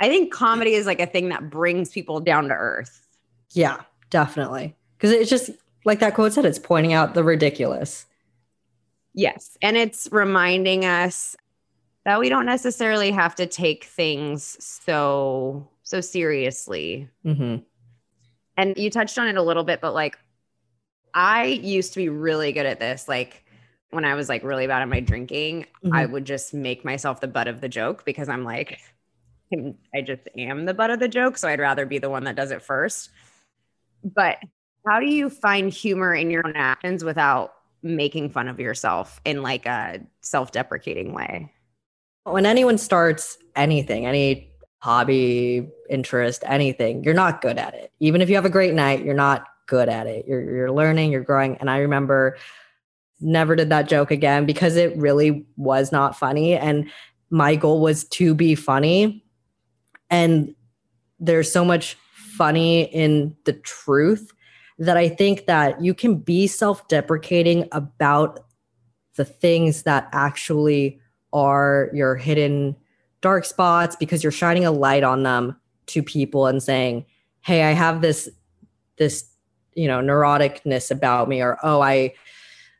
[0.00, 3.06] i think comedy is like a thing that brings people down to earth.
[3.50, 3.82] Yeah
[4.14, 4.76] definitely.
[4.96, 5.50] Because it's just
[5.84, 8.06] like that quote said, it's pointing out the ridiculous.
[9.14, 9.56] Yes.
[9.62, 11.36] And it's reminding us
[12.04, 17.08] that we don't necessarily have to take things so so seriously.
[17.24, 17.56] Mm-hmm.
[18.56, 20.18] And you touched on it a little bit, but like
[21.12, 23.08] I used to be really good at this.
[23.08, 23.44] Like
[23.90, 25.94] when I was like really bad at my drinking, mm-hmm.
[25.94, 28.80] I would just make myself the butt of the joke because I'm like,
[29.94, 31.38] I just am the butt of the joke.
[31.38, 33.10] So I'd rather be the one that does it first.
[34.02, 34.38] But
[34.86, 39.42] how do you find humor in your own actions without making fun of yourself in
[39.42, 41.52] like a self-deprecating way?
[42.24, 47.92] When anyone starts anything, any hobby, interest, anything, you're not good at it.
[48.00, 50.26] Even if you have a great night, you're not good at it.
[50.26, 51.56] You're you're learning, you're growing.
[51.56, 52.36] And I remember
[53.20, 56.54] never did that joke again because it really was not funny.
[56.54, 56.90] And
[57.30, 59.24] my goal was to be funny.
[60.10, 60.54] And
[61.18, 64.32] there's so much funny in the truth
[64.78, 68.40] that I think that you can be self-deprecating about
[69.16, 71.00] the things that actually
[71.32, 72.76] are your hidden
[73.20, 75.56] dark spots because you're shining a light on them
[75.86, 77.04] to people and saying,
[77.42, 78.28] "Hey, I have this
[78.96, 79.24] this
[79.74, 82.14] you know neuroticness about me," or "Oh, I."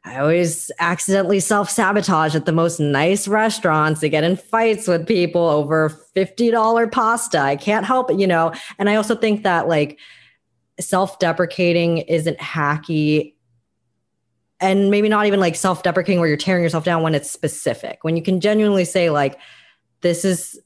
[0.07, 5.07] I always accidentally self sabotage at the most nice restaurants to get in fights with
[5.07, 7.38] people over $50 pasta.
[7.38, 8.53] I can't help it, you know.
[8.78, 9.99] And I also think that like
[10.81, 13.35] self deprecating isn't hacky
[14.61, 17.99] and maybe not even like self deprecating where you're tearing yourself down when it's specific.
[18.03, 19.39] When you can genuinely say, like,
[20.01, 20.59] this is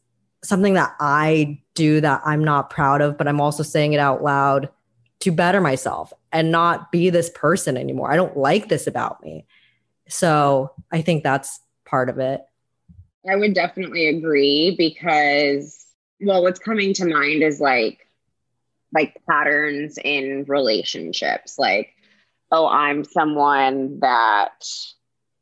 [0.44, 4.22] something that I do that I'm not proud of, but I'm also saying it out
[4.22, 4.68] loud
[5.20, 8.12] to better myself and not be this person anymore.
[8.12, 9.46] I don't like this about me.
[10.08, 12.42] So I think that's part of it.
[13.28, 15.86] I would definitely agree because,
[16.20, 18.07] well, what's coming to mind is like,
[18.92, 21.58] like patterns in relationships.
[21.58, 21.94] Like,
[22.50, 24.66] oh, I'm someone that,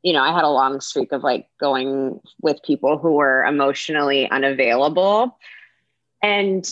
[0.03, 4.29] you know, I had a long streak of like going with people who were emotionally
[4.29, 5.37] unavailable.
[6.21, 6.67] And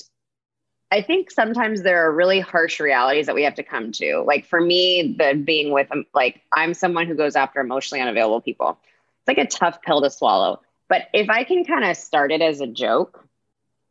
[0.92, 4.24] I think sometimes there are really harsh realities that we have to come to.
[4.26, 8.42] Like for me, the being with um, like I'm someone who goes after emotionally unavailable
[8.42, 8.78] people.
[9.20, 10.62] It's like a tough pill to swallow.
[10.88, 13.25] But if I can kind of start it as a joke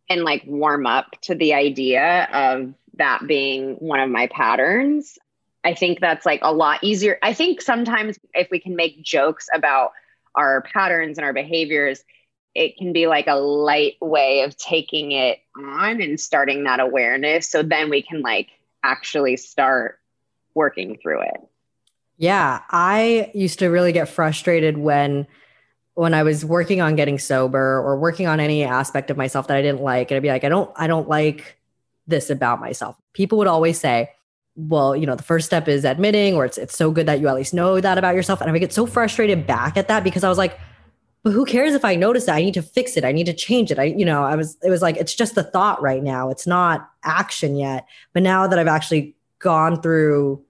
[0.08, 5.18] and like warm up to the idea of that being one of my patterns,
[5.64, 7.18] I think that's like a lot easier.
[7.22, 9.92] I think sometimes if we can make jokes about
[10.34, 12.04] our patterns and our behaviors,
[12.54, 17.50] it can be like a light way of taking it on and starting that awareness.
[17.50, 18.50] So then we can like
[18.82, 19.98] actually start
[20.54, 21.40] working through it.
[22.16, 25.26] Yeah, I used to really get frustrated when
[25.94, 29.56] when I was working on getting sober or working on any aspect of myself that
[29.56, 30.10] I didn't like.
[30.10, 31.58] And I'd be like, I don't I don't like
[32.06, 32.96] this about myself.
[33.12, 34.10] People would always say,
[34.56, 37.28] well, you know, the first step is admitting, or it's it's so good that you
[37.28, 38.40] at least know that about yourself.
[38.40, 40.58] And I would get so frustrated back at that because I was like,
[41.24, 42.36] but who cares if I notice that?
[42.36, 43.04] I need to fix it.
[43.04, 43.78] I need to change it.
[43.78, 46.28] I, you know, I was, it was like, it's just the thought right now.
[46.28, 47.86] It's not action yet.
[48.12, 50.44] But now that I've actually gone through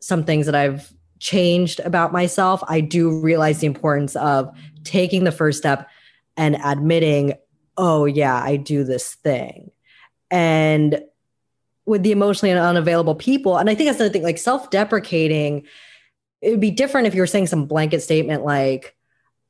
[0.00, 4.54] some things that I've changed about myself, I do realize the importance of
[4.84, 5.88] taking the first step
[6.36, 7.34] and admitting,
[7.76, 9.70] oh, yeah, I do this thing.
[10.30, 11.02] And
[11.84, 15.64] with the emotionally unavailable people, and I think that's another thing, like self deprecating,
[16.40, 18.96] it would be different if you were saying some blanket statement like,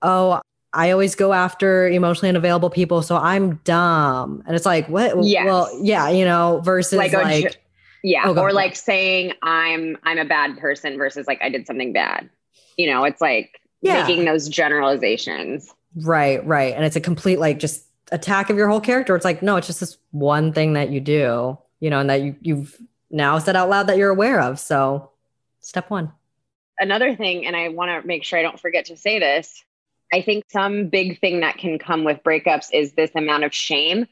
[0.03, 0.41] oh,
[0.73, 4.43] I always go after emotionally unavailable people, so I'm dumb.
[4.47, 5.23] And it's like, what?
[5.23, 5.45] Yes.
[5.45, 7.63] Well, yeah, you know, versus like, like
[8.03, 11.93] yeah, oh, or like saying I'm I'm a bad person versus like I did something
[11.93, 12.29] bad.
[12.77, 14.07] You know, it's like yeah.
[14.07, 15.73] making those generalizations.
[15.97, 16.75] Right, right.
[16.75, 19.15] And it's a complete like just attack of your whole character.
[19.15, 22.23] It's like, no, it's just this one thing that you do, you know, and that
[22.23, 22.77] you you've
[23.11, 24.59] now said out loud that you're aware of.
[24.59, 25.11] So
[25.61, 26.13] step one.
[26.79, 29.63] Another thing, and I want to make sure I don't forget to say this,
[30.13, 34.07] I think some big thing that can come with breakups is this amount of shame,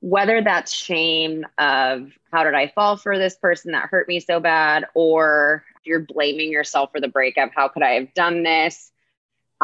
[0.00, 4.40] whether that's shame of how did I fall for this person that hurt me so
[4.40, 7.50] bad, or you're blaming yourself for the breakup.
[7.54, 8.91] How could I have done this?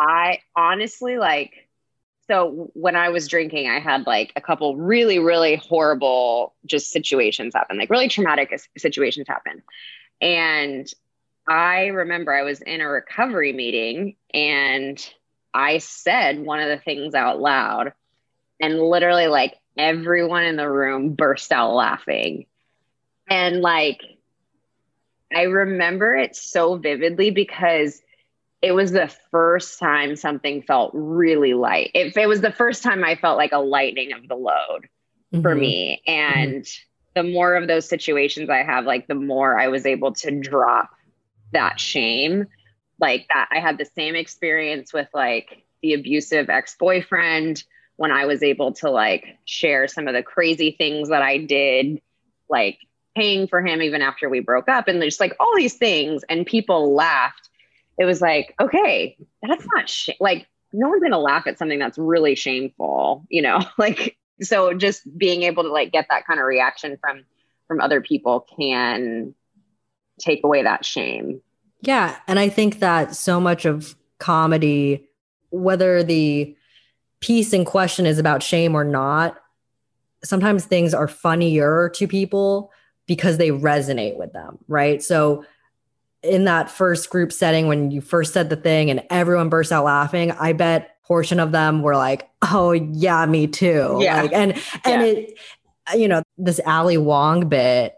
[0.01, 1.69] I honestly like,
[2.29, 7.55] so when I was drinking, I had like a couple really, really horrible just situations
[7.55, 9.63] happen, like really traumatic situations happen.
[10.21, 10.87] And
[11.49, 14.99] I remember I was in a recovery meeting and
[15.55, 17.93] I said one of the things out loud,
[18.61, 22.47] and literally, like, everyone in the room burst out laughing.
[23.29, 24.03] And, like,
[25.35, 28.03] I remember it so vividly because
[28.61, 31.91] it was the first time something felt really light.
[31.95, 34.89] If it was the first time I felt like a lightening of the load
[35.33, 35.43] mm-hmm.
[35.43, 36.03] for me.
[36.07, 37.27] And mm-hmm.
[37.27, 40.91] the more of those situations I have, like, the more I was able to drop
[41.53, 42.47] that shame
[43.01, 47.63] like that i had the same experience with like the abusive ex-boyfriend
[47.97, 52.01] when i was able to like share some of the crazy things that i did
[52.49, 52.79] like
[53.17, 56.47] paying for him even after we broke up and just like all these things and
[56.47, 57.48] people laughed
[57.99, 61.99] it was like okay that's not sh- like no one's gonna laugh at something that's
[61.99, 66.47] really shameful you know like so just being able to like get that kind of
[66.47, 67.25] reaction from
[67.67, 69.35] from other people can
[70.19, 71.41] take away that shame
[71.81, 72.17] yeah.
[72.27, 75.09] And I think that so much of comedy,
[75.51, 76.57] whether the
[77.21, 79.37] piece in question is about shame or not,
[80.25, 82.73] sometimes things are funnier to people
[83.07, 85.03] because they resonate with them, right?
[85.03, 85.45] So
[86.23, 89.85] in that first group setting when you first said the thing and everyone burst out
[89.85, 94.23] laughing, I bet portion of them were like, "Oh yeah, me too." Yeah.
[94.23, 94.53] Like, and
[94.85, 95.03] and Yeah.
[95.03, 95.39] it
[95.97, 97.95] you know, this Ali Wong bit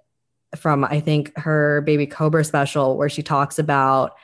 [0.56, 4.14] from I think her baby Cobra special where she talks about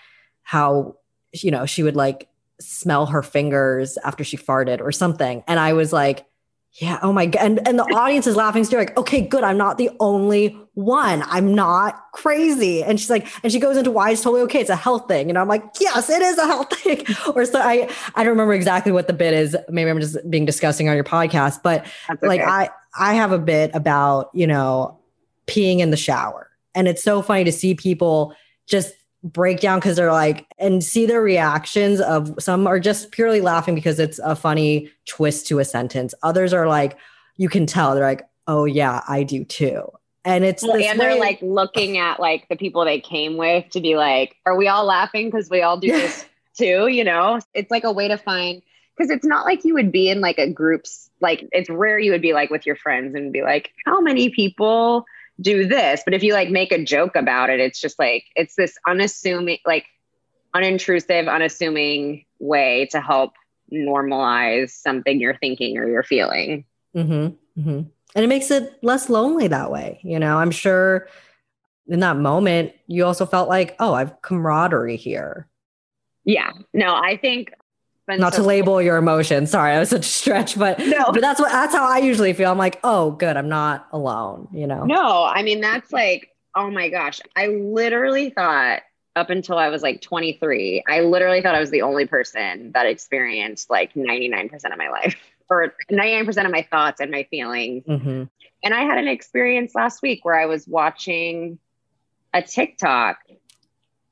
[0.42, 0.96] how
[1.32, 2.28] you know, she would like
[2.60, 5.42] smell her fingers after she farted or something.
[5.46, 6.24] And I was like,
[6.78, 7.42] yeah, oh my god.
[7.42, 9.44] And and the audience is laughing still like, okay, good.
[9.44, 11.22] I'm not the only one.
[11.26, 12.82] I'm not crazy.
[12.84, 14.60] And she's like, and she goes into why it's totally okay.
[14.60, 15.30] It's a health thing.
[15.30, 17.06] And I'm like, yes, it is a health thing.
[17.34, 19.56] or so I I don't remember exactly what the bit is.
[19.70, 22.40] Maybe I'm just being disgusting on your podcast, but That's like.
[22.40, 24.98] I I have a bit about, you know,
[25.46, 26.50] peeing in the shower.
[26.74, 28.34] And it's so funny to see people
[28.66, 28.92] just
[29.32, 33.74] break down because they're like and see their reactions of some are just purely laughing
[33.74, 36.14] because it's a funny twist to a sentence.
[36.22, 36.96] Others are like,
[37.36, 39.90] you can tell they're like, oh yeah, I do too.
[40.24, 43.68] And it's Well, and they're way- like looking at like the people they came with
[43.70, 46.24] to be like, are we all laughing because we all do this
[46.58, 46.86] too?
[46.88, 48.62] You know, it's like a way to find
[48.96, 52.12] because it's not like you would be in like a groups like it's rare you
[52.12, 55.04] would be like with your friends and be like, how many people
[55.40, 56.02] do this?
[56.04, 59.58] But if you like make a joke about it, it's just like it's this unassuming,
[59.66, 59.86] like
[60.54, 63.32] unintrusive, unassuming way to help
[63.72, 66.64] normalize something you're thinking or you're feeling.
[66.94, 67.90] Mhm, mhm.
[68.14, 70.00] And it makes it less lonely that way.
[70.02, 71.08] You know, I'm sure
[71.88, 75.48] in that moment you also felt like, oh, I've camaraderie here.
[76.24, 76.52] Yeah.
[76.72, 77.52] No, I think
[78.08, 79.50] Not to label your emotions.
[79.50, 81.06] Sorry, I was such a stretch, but No.
[81.12, 82.50] but that's what that's how I usually feel.
[82.50, 84.48] I'm like, oh, good, I'm not alone.
[84.52, 84.84] You know.
[84.84, 87.20] No, I mean that's like, oh my gosh.
[87.34, 88.82] I literally thought
[89.16, 92.86] up until I was like 23, I literally thought I was the only person that
[92.86, 95.16] experienced like 99% of my life
[95.50, 97.84] or 99% of my thoughts and my feelings.
[97.86, 98.24] hmm
[98.62, 101.58] And I had an experience last week where I was watching
[102.34, 103.18] a TikTok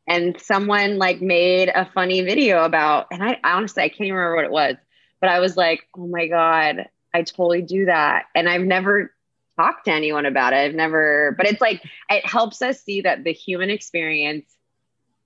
[0.07, 4.15] and someone like made a funny video about, and I, I honestly, I can't even
[4.15, 4.77] remember what it was,
[5.21, 8.27] but I was like, oh my God, I totally do that.
[8.35, 9.13] And I've never
[9.57, 10.57] talked to anyone about it.
[10.57, 14.47] I've never, but it's like, it helps us see that the human experience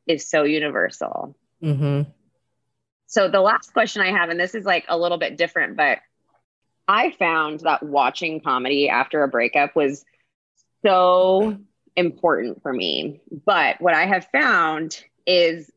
[0.06, 1.36] is so universal.
[1.60, 2.02] hmm
[3.06, 5.98] So the last question I have, and this is like a little bit different, but
[6.86, 10.04] I found that watching comedy after a breakup was
[10.84, 11.58] so
[11.98, 13.20] important for me.
[13.44, 15.70] But what I have found is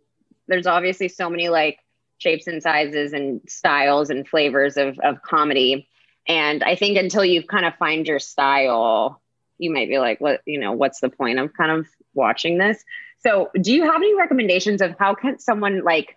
[0.48, 1.80] there's obviously so many like
[2.20, 5.88] shapes and sizes and styles and flavors of, of comedy.
[6.28, 9.22] And I think until you kind of find your style,
[9.58, 12.84] you might be like, what, you know, what's the point of kind of watching this?
[13.20, 16.16] So do you have any recommendations of how can someone like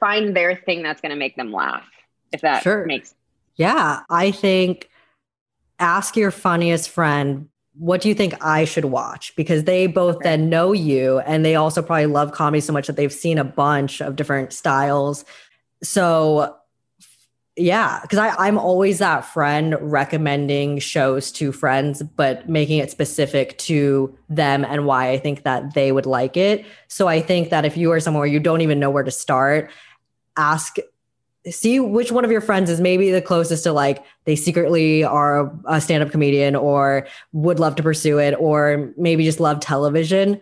[0.00, 1.86] find their thing that's going to make them laugh?
[2.32, 2.84] If that Sure.
[2.84, 3.14] makes
[3.54, 4.90] Yeah, I think
[5.78, 9.34] ask your funniest friend, what do you think I should watch?
[9.36, 12.96] Because they both then know you and they also probably love comedy so much that
[12.96, 15.24] they've seen a bunch of different styles.
[15.82, 16.56] So
[17.58, 24.16] yeah, because I'm always that friend recommending shows to friends, but making it specific to
[24.28, 26.66] them and why I think that they would like it.
[26.88, 29.70] So I think that if you are somewhere you don't even know where to start,
[30.36, 30.76] ask
[31.50, 35.52] see which one of your friends is maybe the closest to like they secretly are
[35.66, 40.40] a stand-up comedian or would love to pursue it or maybe just love television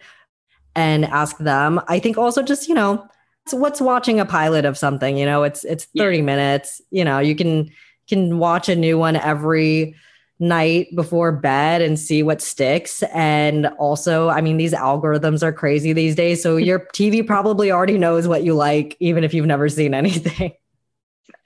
[0.74, 1.80] and ask them.
[1.88, 3.06] I think also just you know
[3.50, 7.36] what's watching a pilot of something you know it's it's 30 minutes you know you
[7.36, 7.70] can
[8.08, 9.94] can watch a new one every
[10.40, 13.02] night before bed and see what sticks.
[13.14, 16.42] And also i mean these algorithms are crazy these days.
[16.42, 20.52] So your tv probably already knows what you like even if you've never seen anything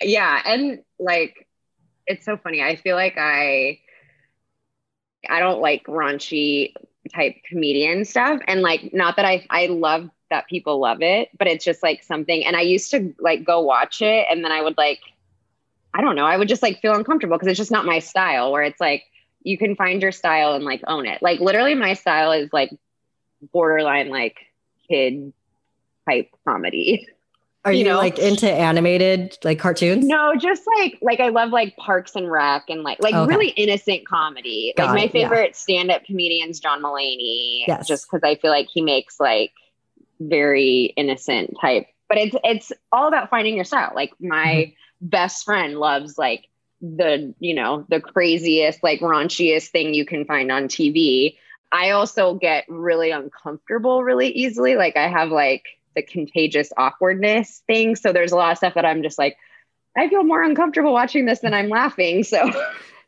[0.02, 1.46] yeah and like
[2.06, 3.78] it's so funny i feel like i
[5.28, 6.72] i don't like raunchy
[7.14, 11.46] type comedian stuff and like not that i i love that people love it but
[11.46, 14.60] it's just like something and i used to like go watch it and then i
[14.60, 15.00] would like
[15.94, 18.52] i don't know i would just like feel uncomfortable because it's just not my style
[18.52, 19.04] where it's like
[19.42, 21.22] you can find your style and like own it.
[21.22, 22.70] Like literally my style is like
[23.52, 24.36] borderline like
[24.88, 25.32] kid
[26.08, 27.08] type comedy
[27.64, 27.96] Are you, You know?
[27.96, 30.06] like into animated like cartoons?
[30.06, 33.26] No, just like like I love like Parks and Rec and like like Okay.
[33.26, 34.72] really innocent comedy.
[34.76, 35.28] Got like my it, yeah.
[35.28, 37.64] favorite stand-up comedian's John Mulaney.
[37.66, 37.86] Yes.
[37.86, 39.52] Just because I feel like he makes like
[40.20, 41.86] very innocent type.
[42.08, 43.92] But it's it's all about finding your style.
[43.94, 44.72] Like my Mm-hmm.
[45.08, 46.46] best friend loves like
[46.80, 51.36] the you know the craziest like raunchiest thing you can find on TV.
[51.70, 54.76] I also get really uncomfortable really easily.
[54.76, 55.64] Like I have like
[55.98, 57.96] the contagious awkwardness thing.
[57.96, 59.36] So there's a lot of stuff that I'm just like,
[59.96, 62.22] I feel more uncomfortable watching this than I'm laughing.
[62.22, 62.50] So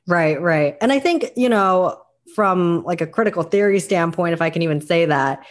[0.07, 0.77] Right, right.
[0.81, 2.03] And I think, you know,
[2.35, 5.47] from like a critical theory standpoint, if I can even say that,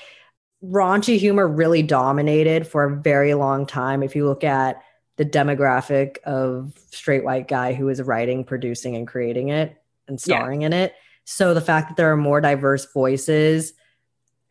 [0.62, 4.04] raunchy humor really dominated for a very long time.
[4.04, 4.82] If you look at
[5.16, 10.62] the demographic of straight white guy who is writing, producing, and creating it and starring
[10.62, 10.68] yeah.
[10.68, 10.94] in it.
[11.26, 13.74] So the fact that there are more diverse voices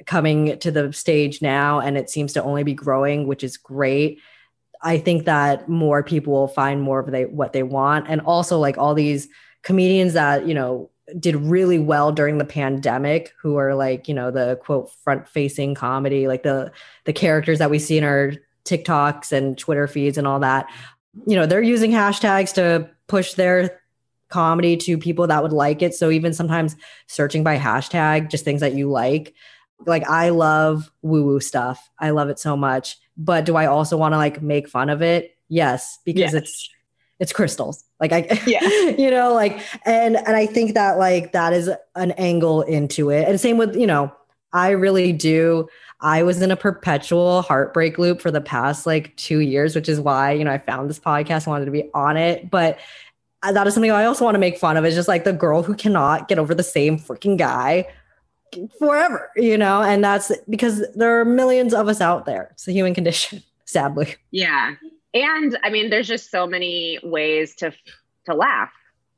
[0.06, 4.20] coming to the stage now and it seems to only be growing, which is great.
[4.82, 8.06] I think that more people will find more of they, what they want.
[8.08, 9.28] And also like all these
[9.62, 14.30] comedians that, you know, did really well during the pandemic who are like you know
[14.30, 16.70] the quote front facing comedy like the
[17.04, 18.32] the characters that we see in our
[18.64, 20.68] tiktoks and twitter feeds and all that
[21.26, 23.80] you know they're using hashtags to push their
[24.28, 26.76] comedy to people that would like it so even sometimes
[27.06, 29.34] searching by hashtag just things that you like
[29.86, 31.90] like i love woo woo stuff.
[31.98, 32.96] I love it so much.
[33.16, 35.36] But do i also want to like make fun of it?
[35.48, 36.34] Yes because yes.
[36.34, 36.70] it's
[37.20, 37.84] it's crystals.
[38.00, 38.60] Like i yeah.
[38.96, 43.28] you know like and and i think that like that is an angle into it.
[43.28, 44.12] And same with you know
[44.52, 45.68] i really do
[46.00, 50.00] i was in a perpetual heartbreak loop for the past like two years which is
[50.00, 52.50] why you know i found this podcast and wanted to be on it.
[52.50, 52.78] But
[53.42, 55.32] uh, that is something i also want to make fun of is just like the
[55.32, 57.86] girl who cannot get over the same freaking guy
[58.78, 62.72] forever you know and that's because there are millions of us out there it's a
[62.72, 64.74] human condition sadly yeah
[65.14, 67.72] and I mean, there's just so many ways to
[68.26, 68.70] to laugh.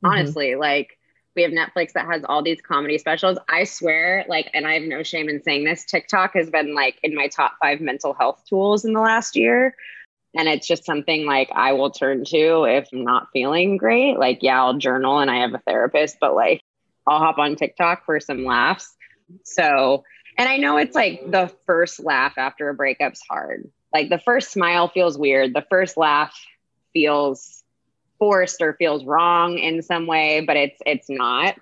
[0.03, 0.07] Mm-hmm.
[0.07, 0.61] Honestly, mm-hmm.
[0.61, 0.97] like
[1.35, 3.37] we have Netflix that has all these comedy specials.
[3.47, 6.99] I swear, like, and I have no shame in saying this, TikTok has been like
[7.03, 9.75] in my top five mental health tools in the last year.
[10.33, 14.17] And it's just something like I will turn to if I'm not feeling great.
[14.17, 16.61] Like, yeah, I'll journal and I have a therapist, but like
[17.07, 18.93] I'll hop on TikTok for some laughs.
[19.43, 20.03] So,
[20.37, 23.69] and I know it's like the first laugh after a breakup's hard.
[23.93, 25.53] Like the first smile feels weird.
[25.53, 26.33] The first laugh
[26.93, 27.63] feels
[28.19, 31.57] forced or feels wrong in some way but it's it's not.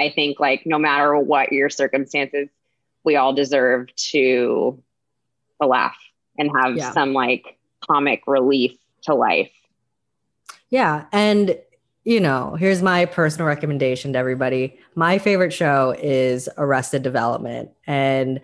[0.00, 2.48] I think like no matter what your circumstances
[3.04, 4.80] we all deserve to
[5.60, 5.96] to laugh
[6.38, 6.92] and have yeah.
[6.92, 9.50] some like comic relief to life.
[10.70, 11.58] Yeah and
[12.06, 18.40] you know here's my personal recommendation to everybody my favorite show is arrested development and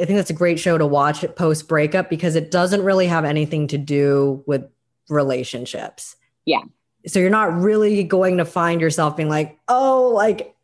[0.00, 3.24] I think that's a great show to watch post breakup because it doesn't really have
[3.24, 4.64] anything to do with
[5.08, 6.16] relationships.
[6.46, 6.62] Yeah.
[7.06, 10.56] So you're not really going to find yourself being like, oh, like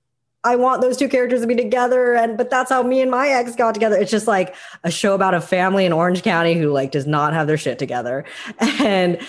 [0.44, 2.14] I want those two characters to be together.
[2.14, 3.96] And but that's how me and my ex got together.
[3.96, 7.34] It's just like a show about a family in Orange County who like does not
[7.34, 8.24] have their shit together.
[8.80, 9.20] And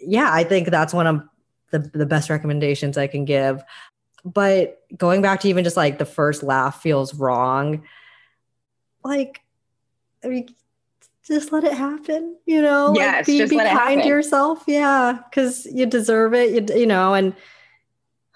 [0.00, 1.22] yeah, I think that's one of
[1.70, 3.62] the, the best recommendations I can give.
[4.24, 7.84] But going back to even just like the first laugh feels wrong
[9.02, 9.40] like
[10.22, 10.54] I mean
[11.30, 12.92] just let it happen, you know?
[12.96, 14.64] Yes, like be, just be let kind to yourself.
[14.66, 15.18] Yeah.
[15.32, 16.70] Cause you deserve it.
[16.70, 17.34] You, you know, and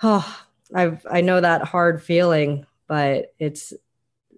[0.03, 3.73] oh, I've, I know that hard feeling, but it's,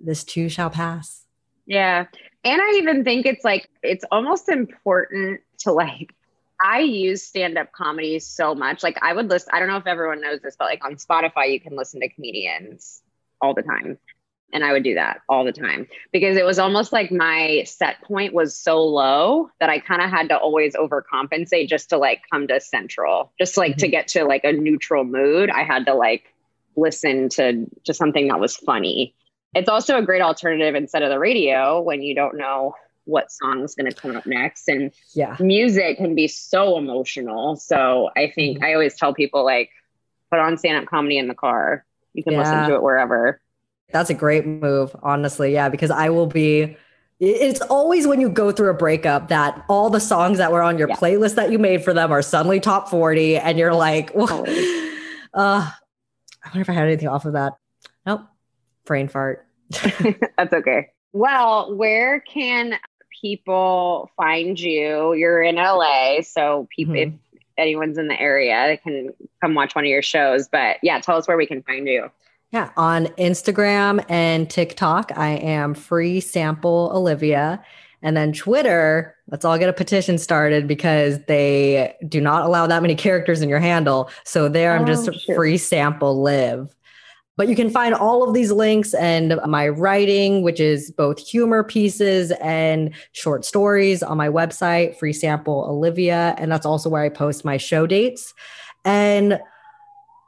[0.01, 1.25] this too shall pass.
[1.67, 2.07] Yeah.
[2.45, 6.15] And I even think it's like, it's almost important to like,
[6.63, 8.83] I use stand up comedy so much.
[8.83, 11.53] Like, I would listen, I don't know if everyone knows this, but like on Spotify,
[11.53, 13.03] you can listen to comedians
[13.41, 13.99] all the time.
[14.53, 18.01] And I would do that all the time because it was almost like my set
[18.03, 22.23] point was so low that I kind of had to always overcompensate just to like
[22.31, 23.81] come to central, just like mm-hmm.
[23.81, 25.51] to get to like a neutral mood.
[25.51, 26.33] I had to like
[26.77, 29.15] listen to to something that was funny.
[29.55, 32.75] It's also a great alternative instead of the radio when you don't know
[33.07, 37.57] what song is going to come up next and yeah music can be so emotional
[37.57, 38.65] so i think mm-hmm.
[38.65, 39.71] i always tell people like
[40.31, 42.41] put on stand-up comedy in the car you can yeah.
[42.41, 43.41] listen to it wherever
[43.93, 45.53] that's a great move, honestly.
[45.53, 46.77] Yeah, because I will be.
[47.19, 50.77] It's always when you go through a breakup that all the songs that were on
[50.77, 50.97] your yeah.
[50.97, 54.45] playlist that you made for them are suddenly top 40, and you're like, well,
[55.35, 57.55] uh, I wonder if I had anything off of that.
[58.05, 58.23] Nope.
[58.85, 59.47] Brain fart.
[59.71, 60.89] That's okay.
[61.13, 62.75] Well, where can
[63.21, 65.15] people find you?
[65.15, 67.15] You're in LA, so people, mm-hmm.
[67.35, 70.49] if anyone's in the area, they can come watch one of your shows.
[70.49, 72.11] But yeah, tell us where we can find you.
[72.53, 77.63] Yeah, on Instagram and TikTok, I am free sample Olivia.
[78.03, 82.83] And then Twitter, let's all get a petition started because they do not allow that
[82.83, 84.11] many characters in your handle.
[84.25, 86.76] So there I'm just oh, free sample live.
[87.37, 91.63] But you can find all of these links and my writing, which is both humor
[91.63, 96.35] pieces and short stories on my website, Free Sample Olivia.
[96.39, 98.33] And that's also where I post my show dates.
[98.87, 99.39] And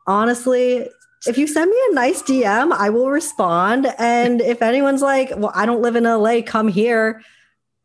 [0.07, 0.87] honestly,
[1.27, 3.87] if you send me a nice DM, I will respond.
[3.99, 7.23] And if anyone's like, well, I don't live in LA, come here.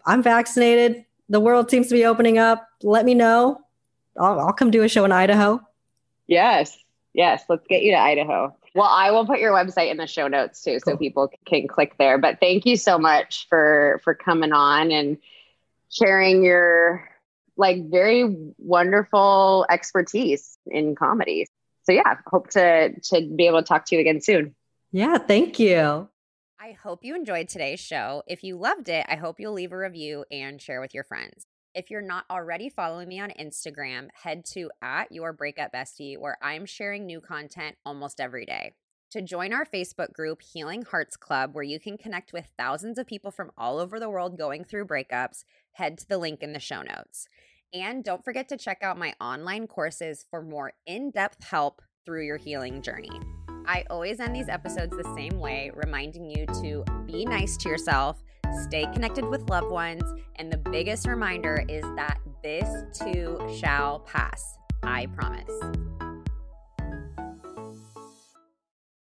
[0.06, 1.06] I'm vaccinated.
[1.30, 2.68] The world seems to be opening up.
[2.82, 3.62] Let me know.
[4.20, 5.62] I'll, I'll come do a show in Idaho.
[6.28, 6.78] Yes.
[7.14, 7.44] Yes.
[7.48, 8.56] Let's get you to Idaho.
[8.76, 11.96] Well, I will put your website in the show notes too, so people can click
[12.00, 12.18] there.
[12.18, 15.18] But thank you so much for for coming on and
[15.92, 17.08] sharing your
[17.56, 21.46] like very wonderful expertise in comedy.
[21.84, 24.56] So yeah, hope to to be able to talk to you again soon.
[24.92, 26.08] Yeah, thank you.
[26.60, 28.24] I hope you enjoyed today's show.
[28.26, 31.46] If you loved it, I hope you'll leave a review and share with your friends.
[31.76, 36.38] If you're not already following me on Instagram, head to at your breakup bestie, where
[36.40, 38.74] I'm sharing new content almost every day.
[39.10, 43.08] To join our Facebook group, Healing Hearts Club, where you can connect with thousands of
[43.08, 46.60] people from all over the world going through breakups, head to the link in the
[46.60, 47.28] show notes.
[47.74, 52.26] And don't forget to check out my online courses for more in depth help through
[52.28, 53.20] your healing journey.
[53.66, 58.22] I always end these episodes the same way, reminding you to be nice to yourself,
[58.64, 60.04] stay connected with loved ones,
[60.38, 64.58] and the biggest reminder is that this too shall pass.
[64.84, 66.03] I promise.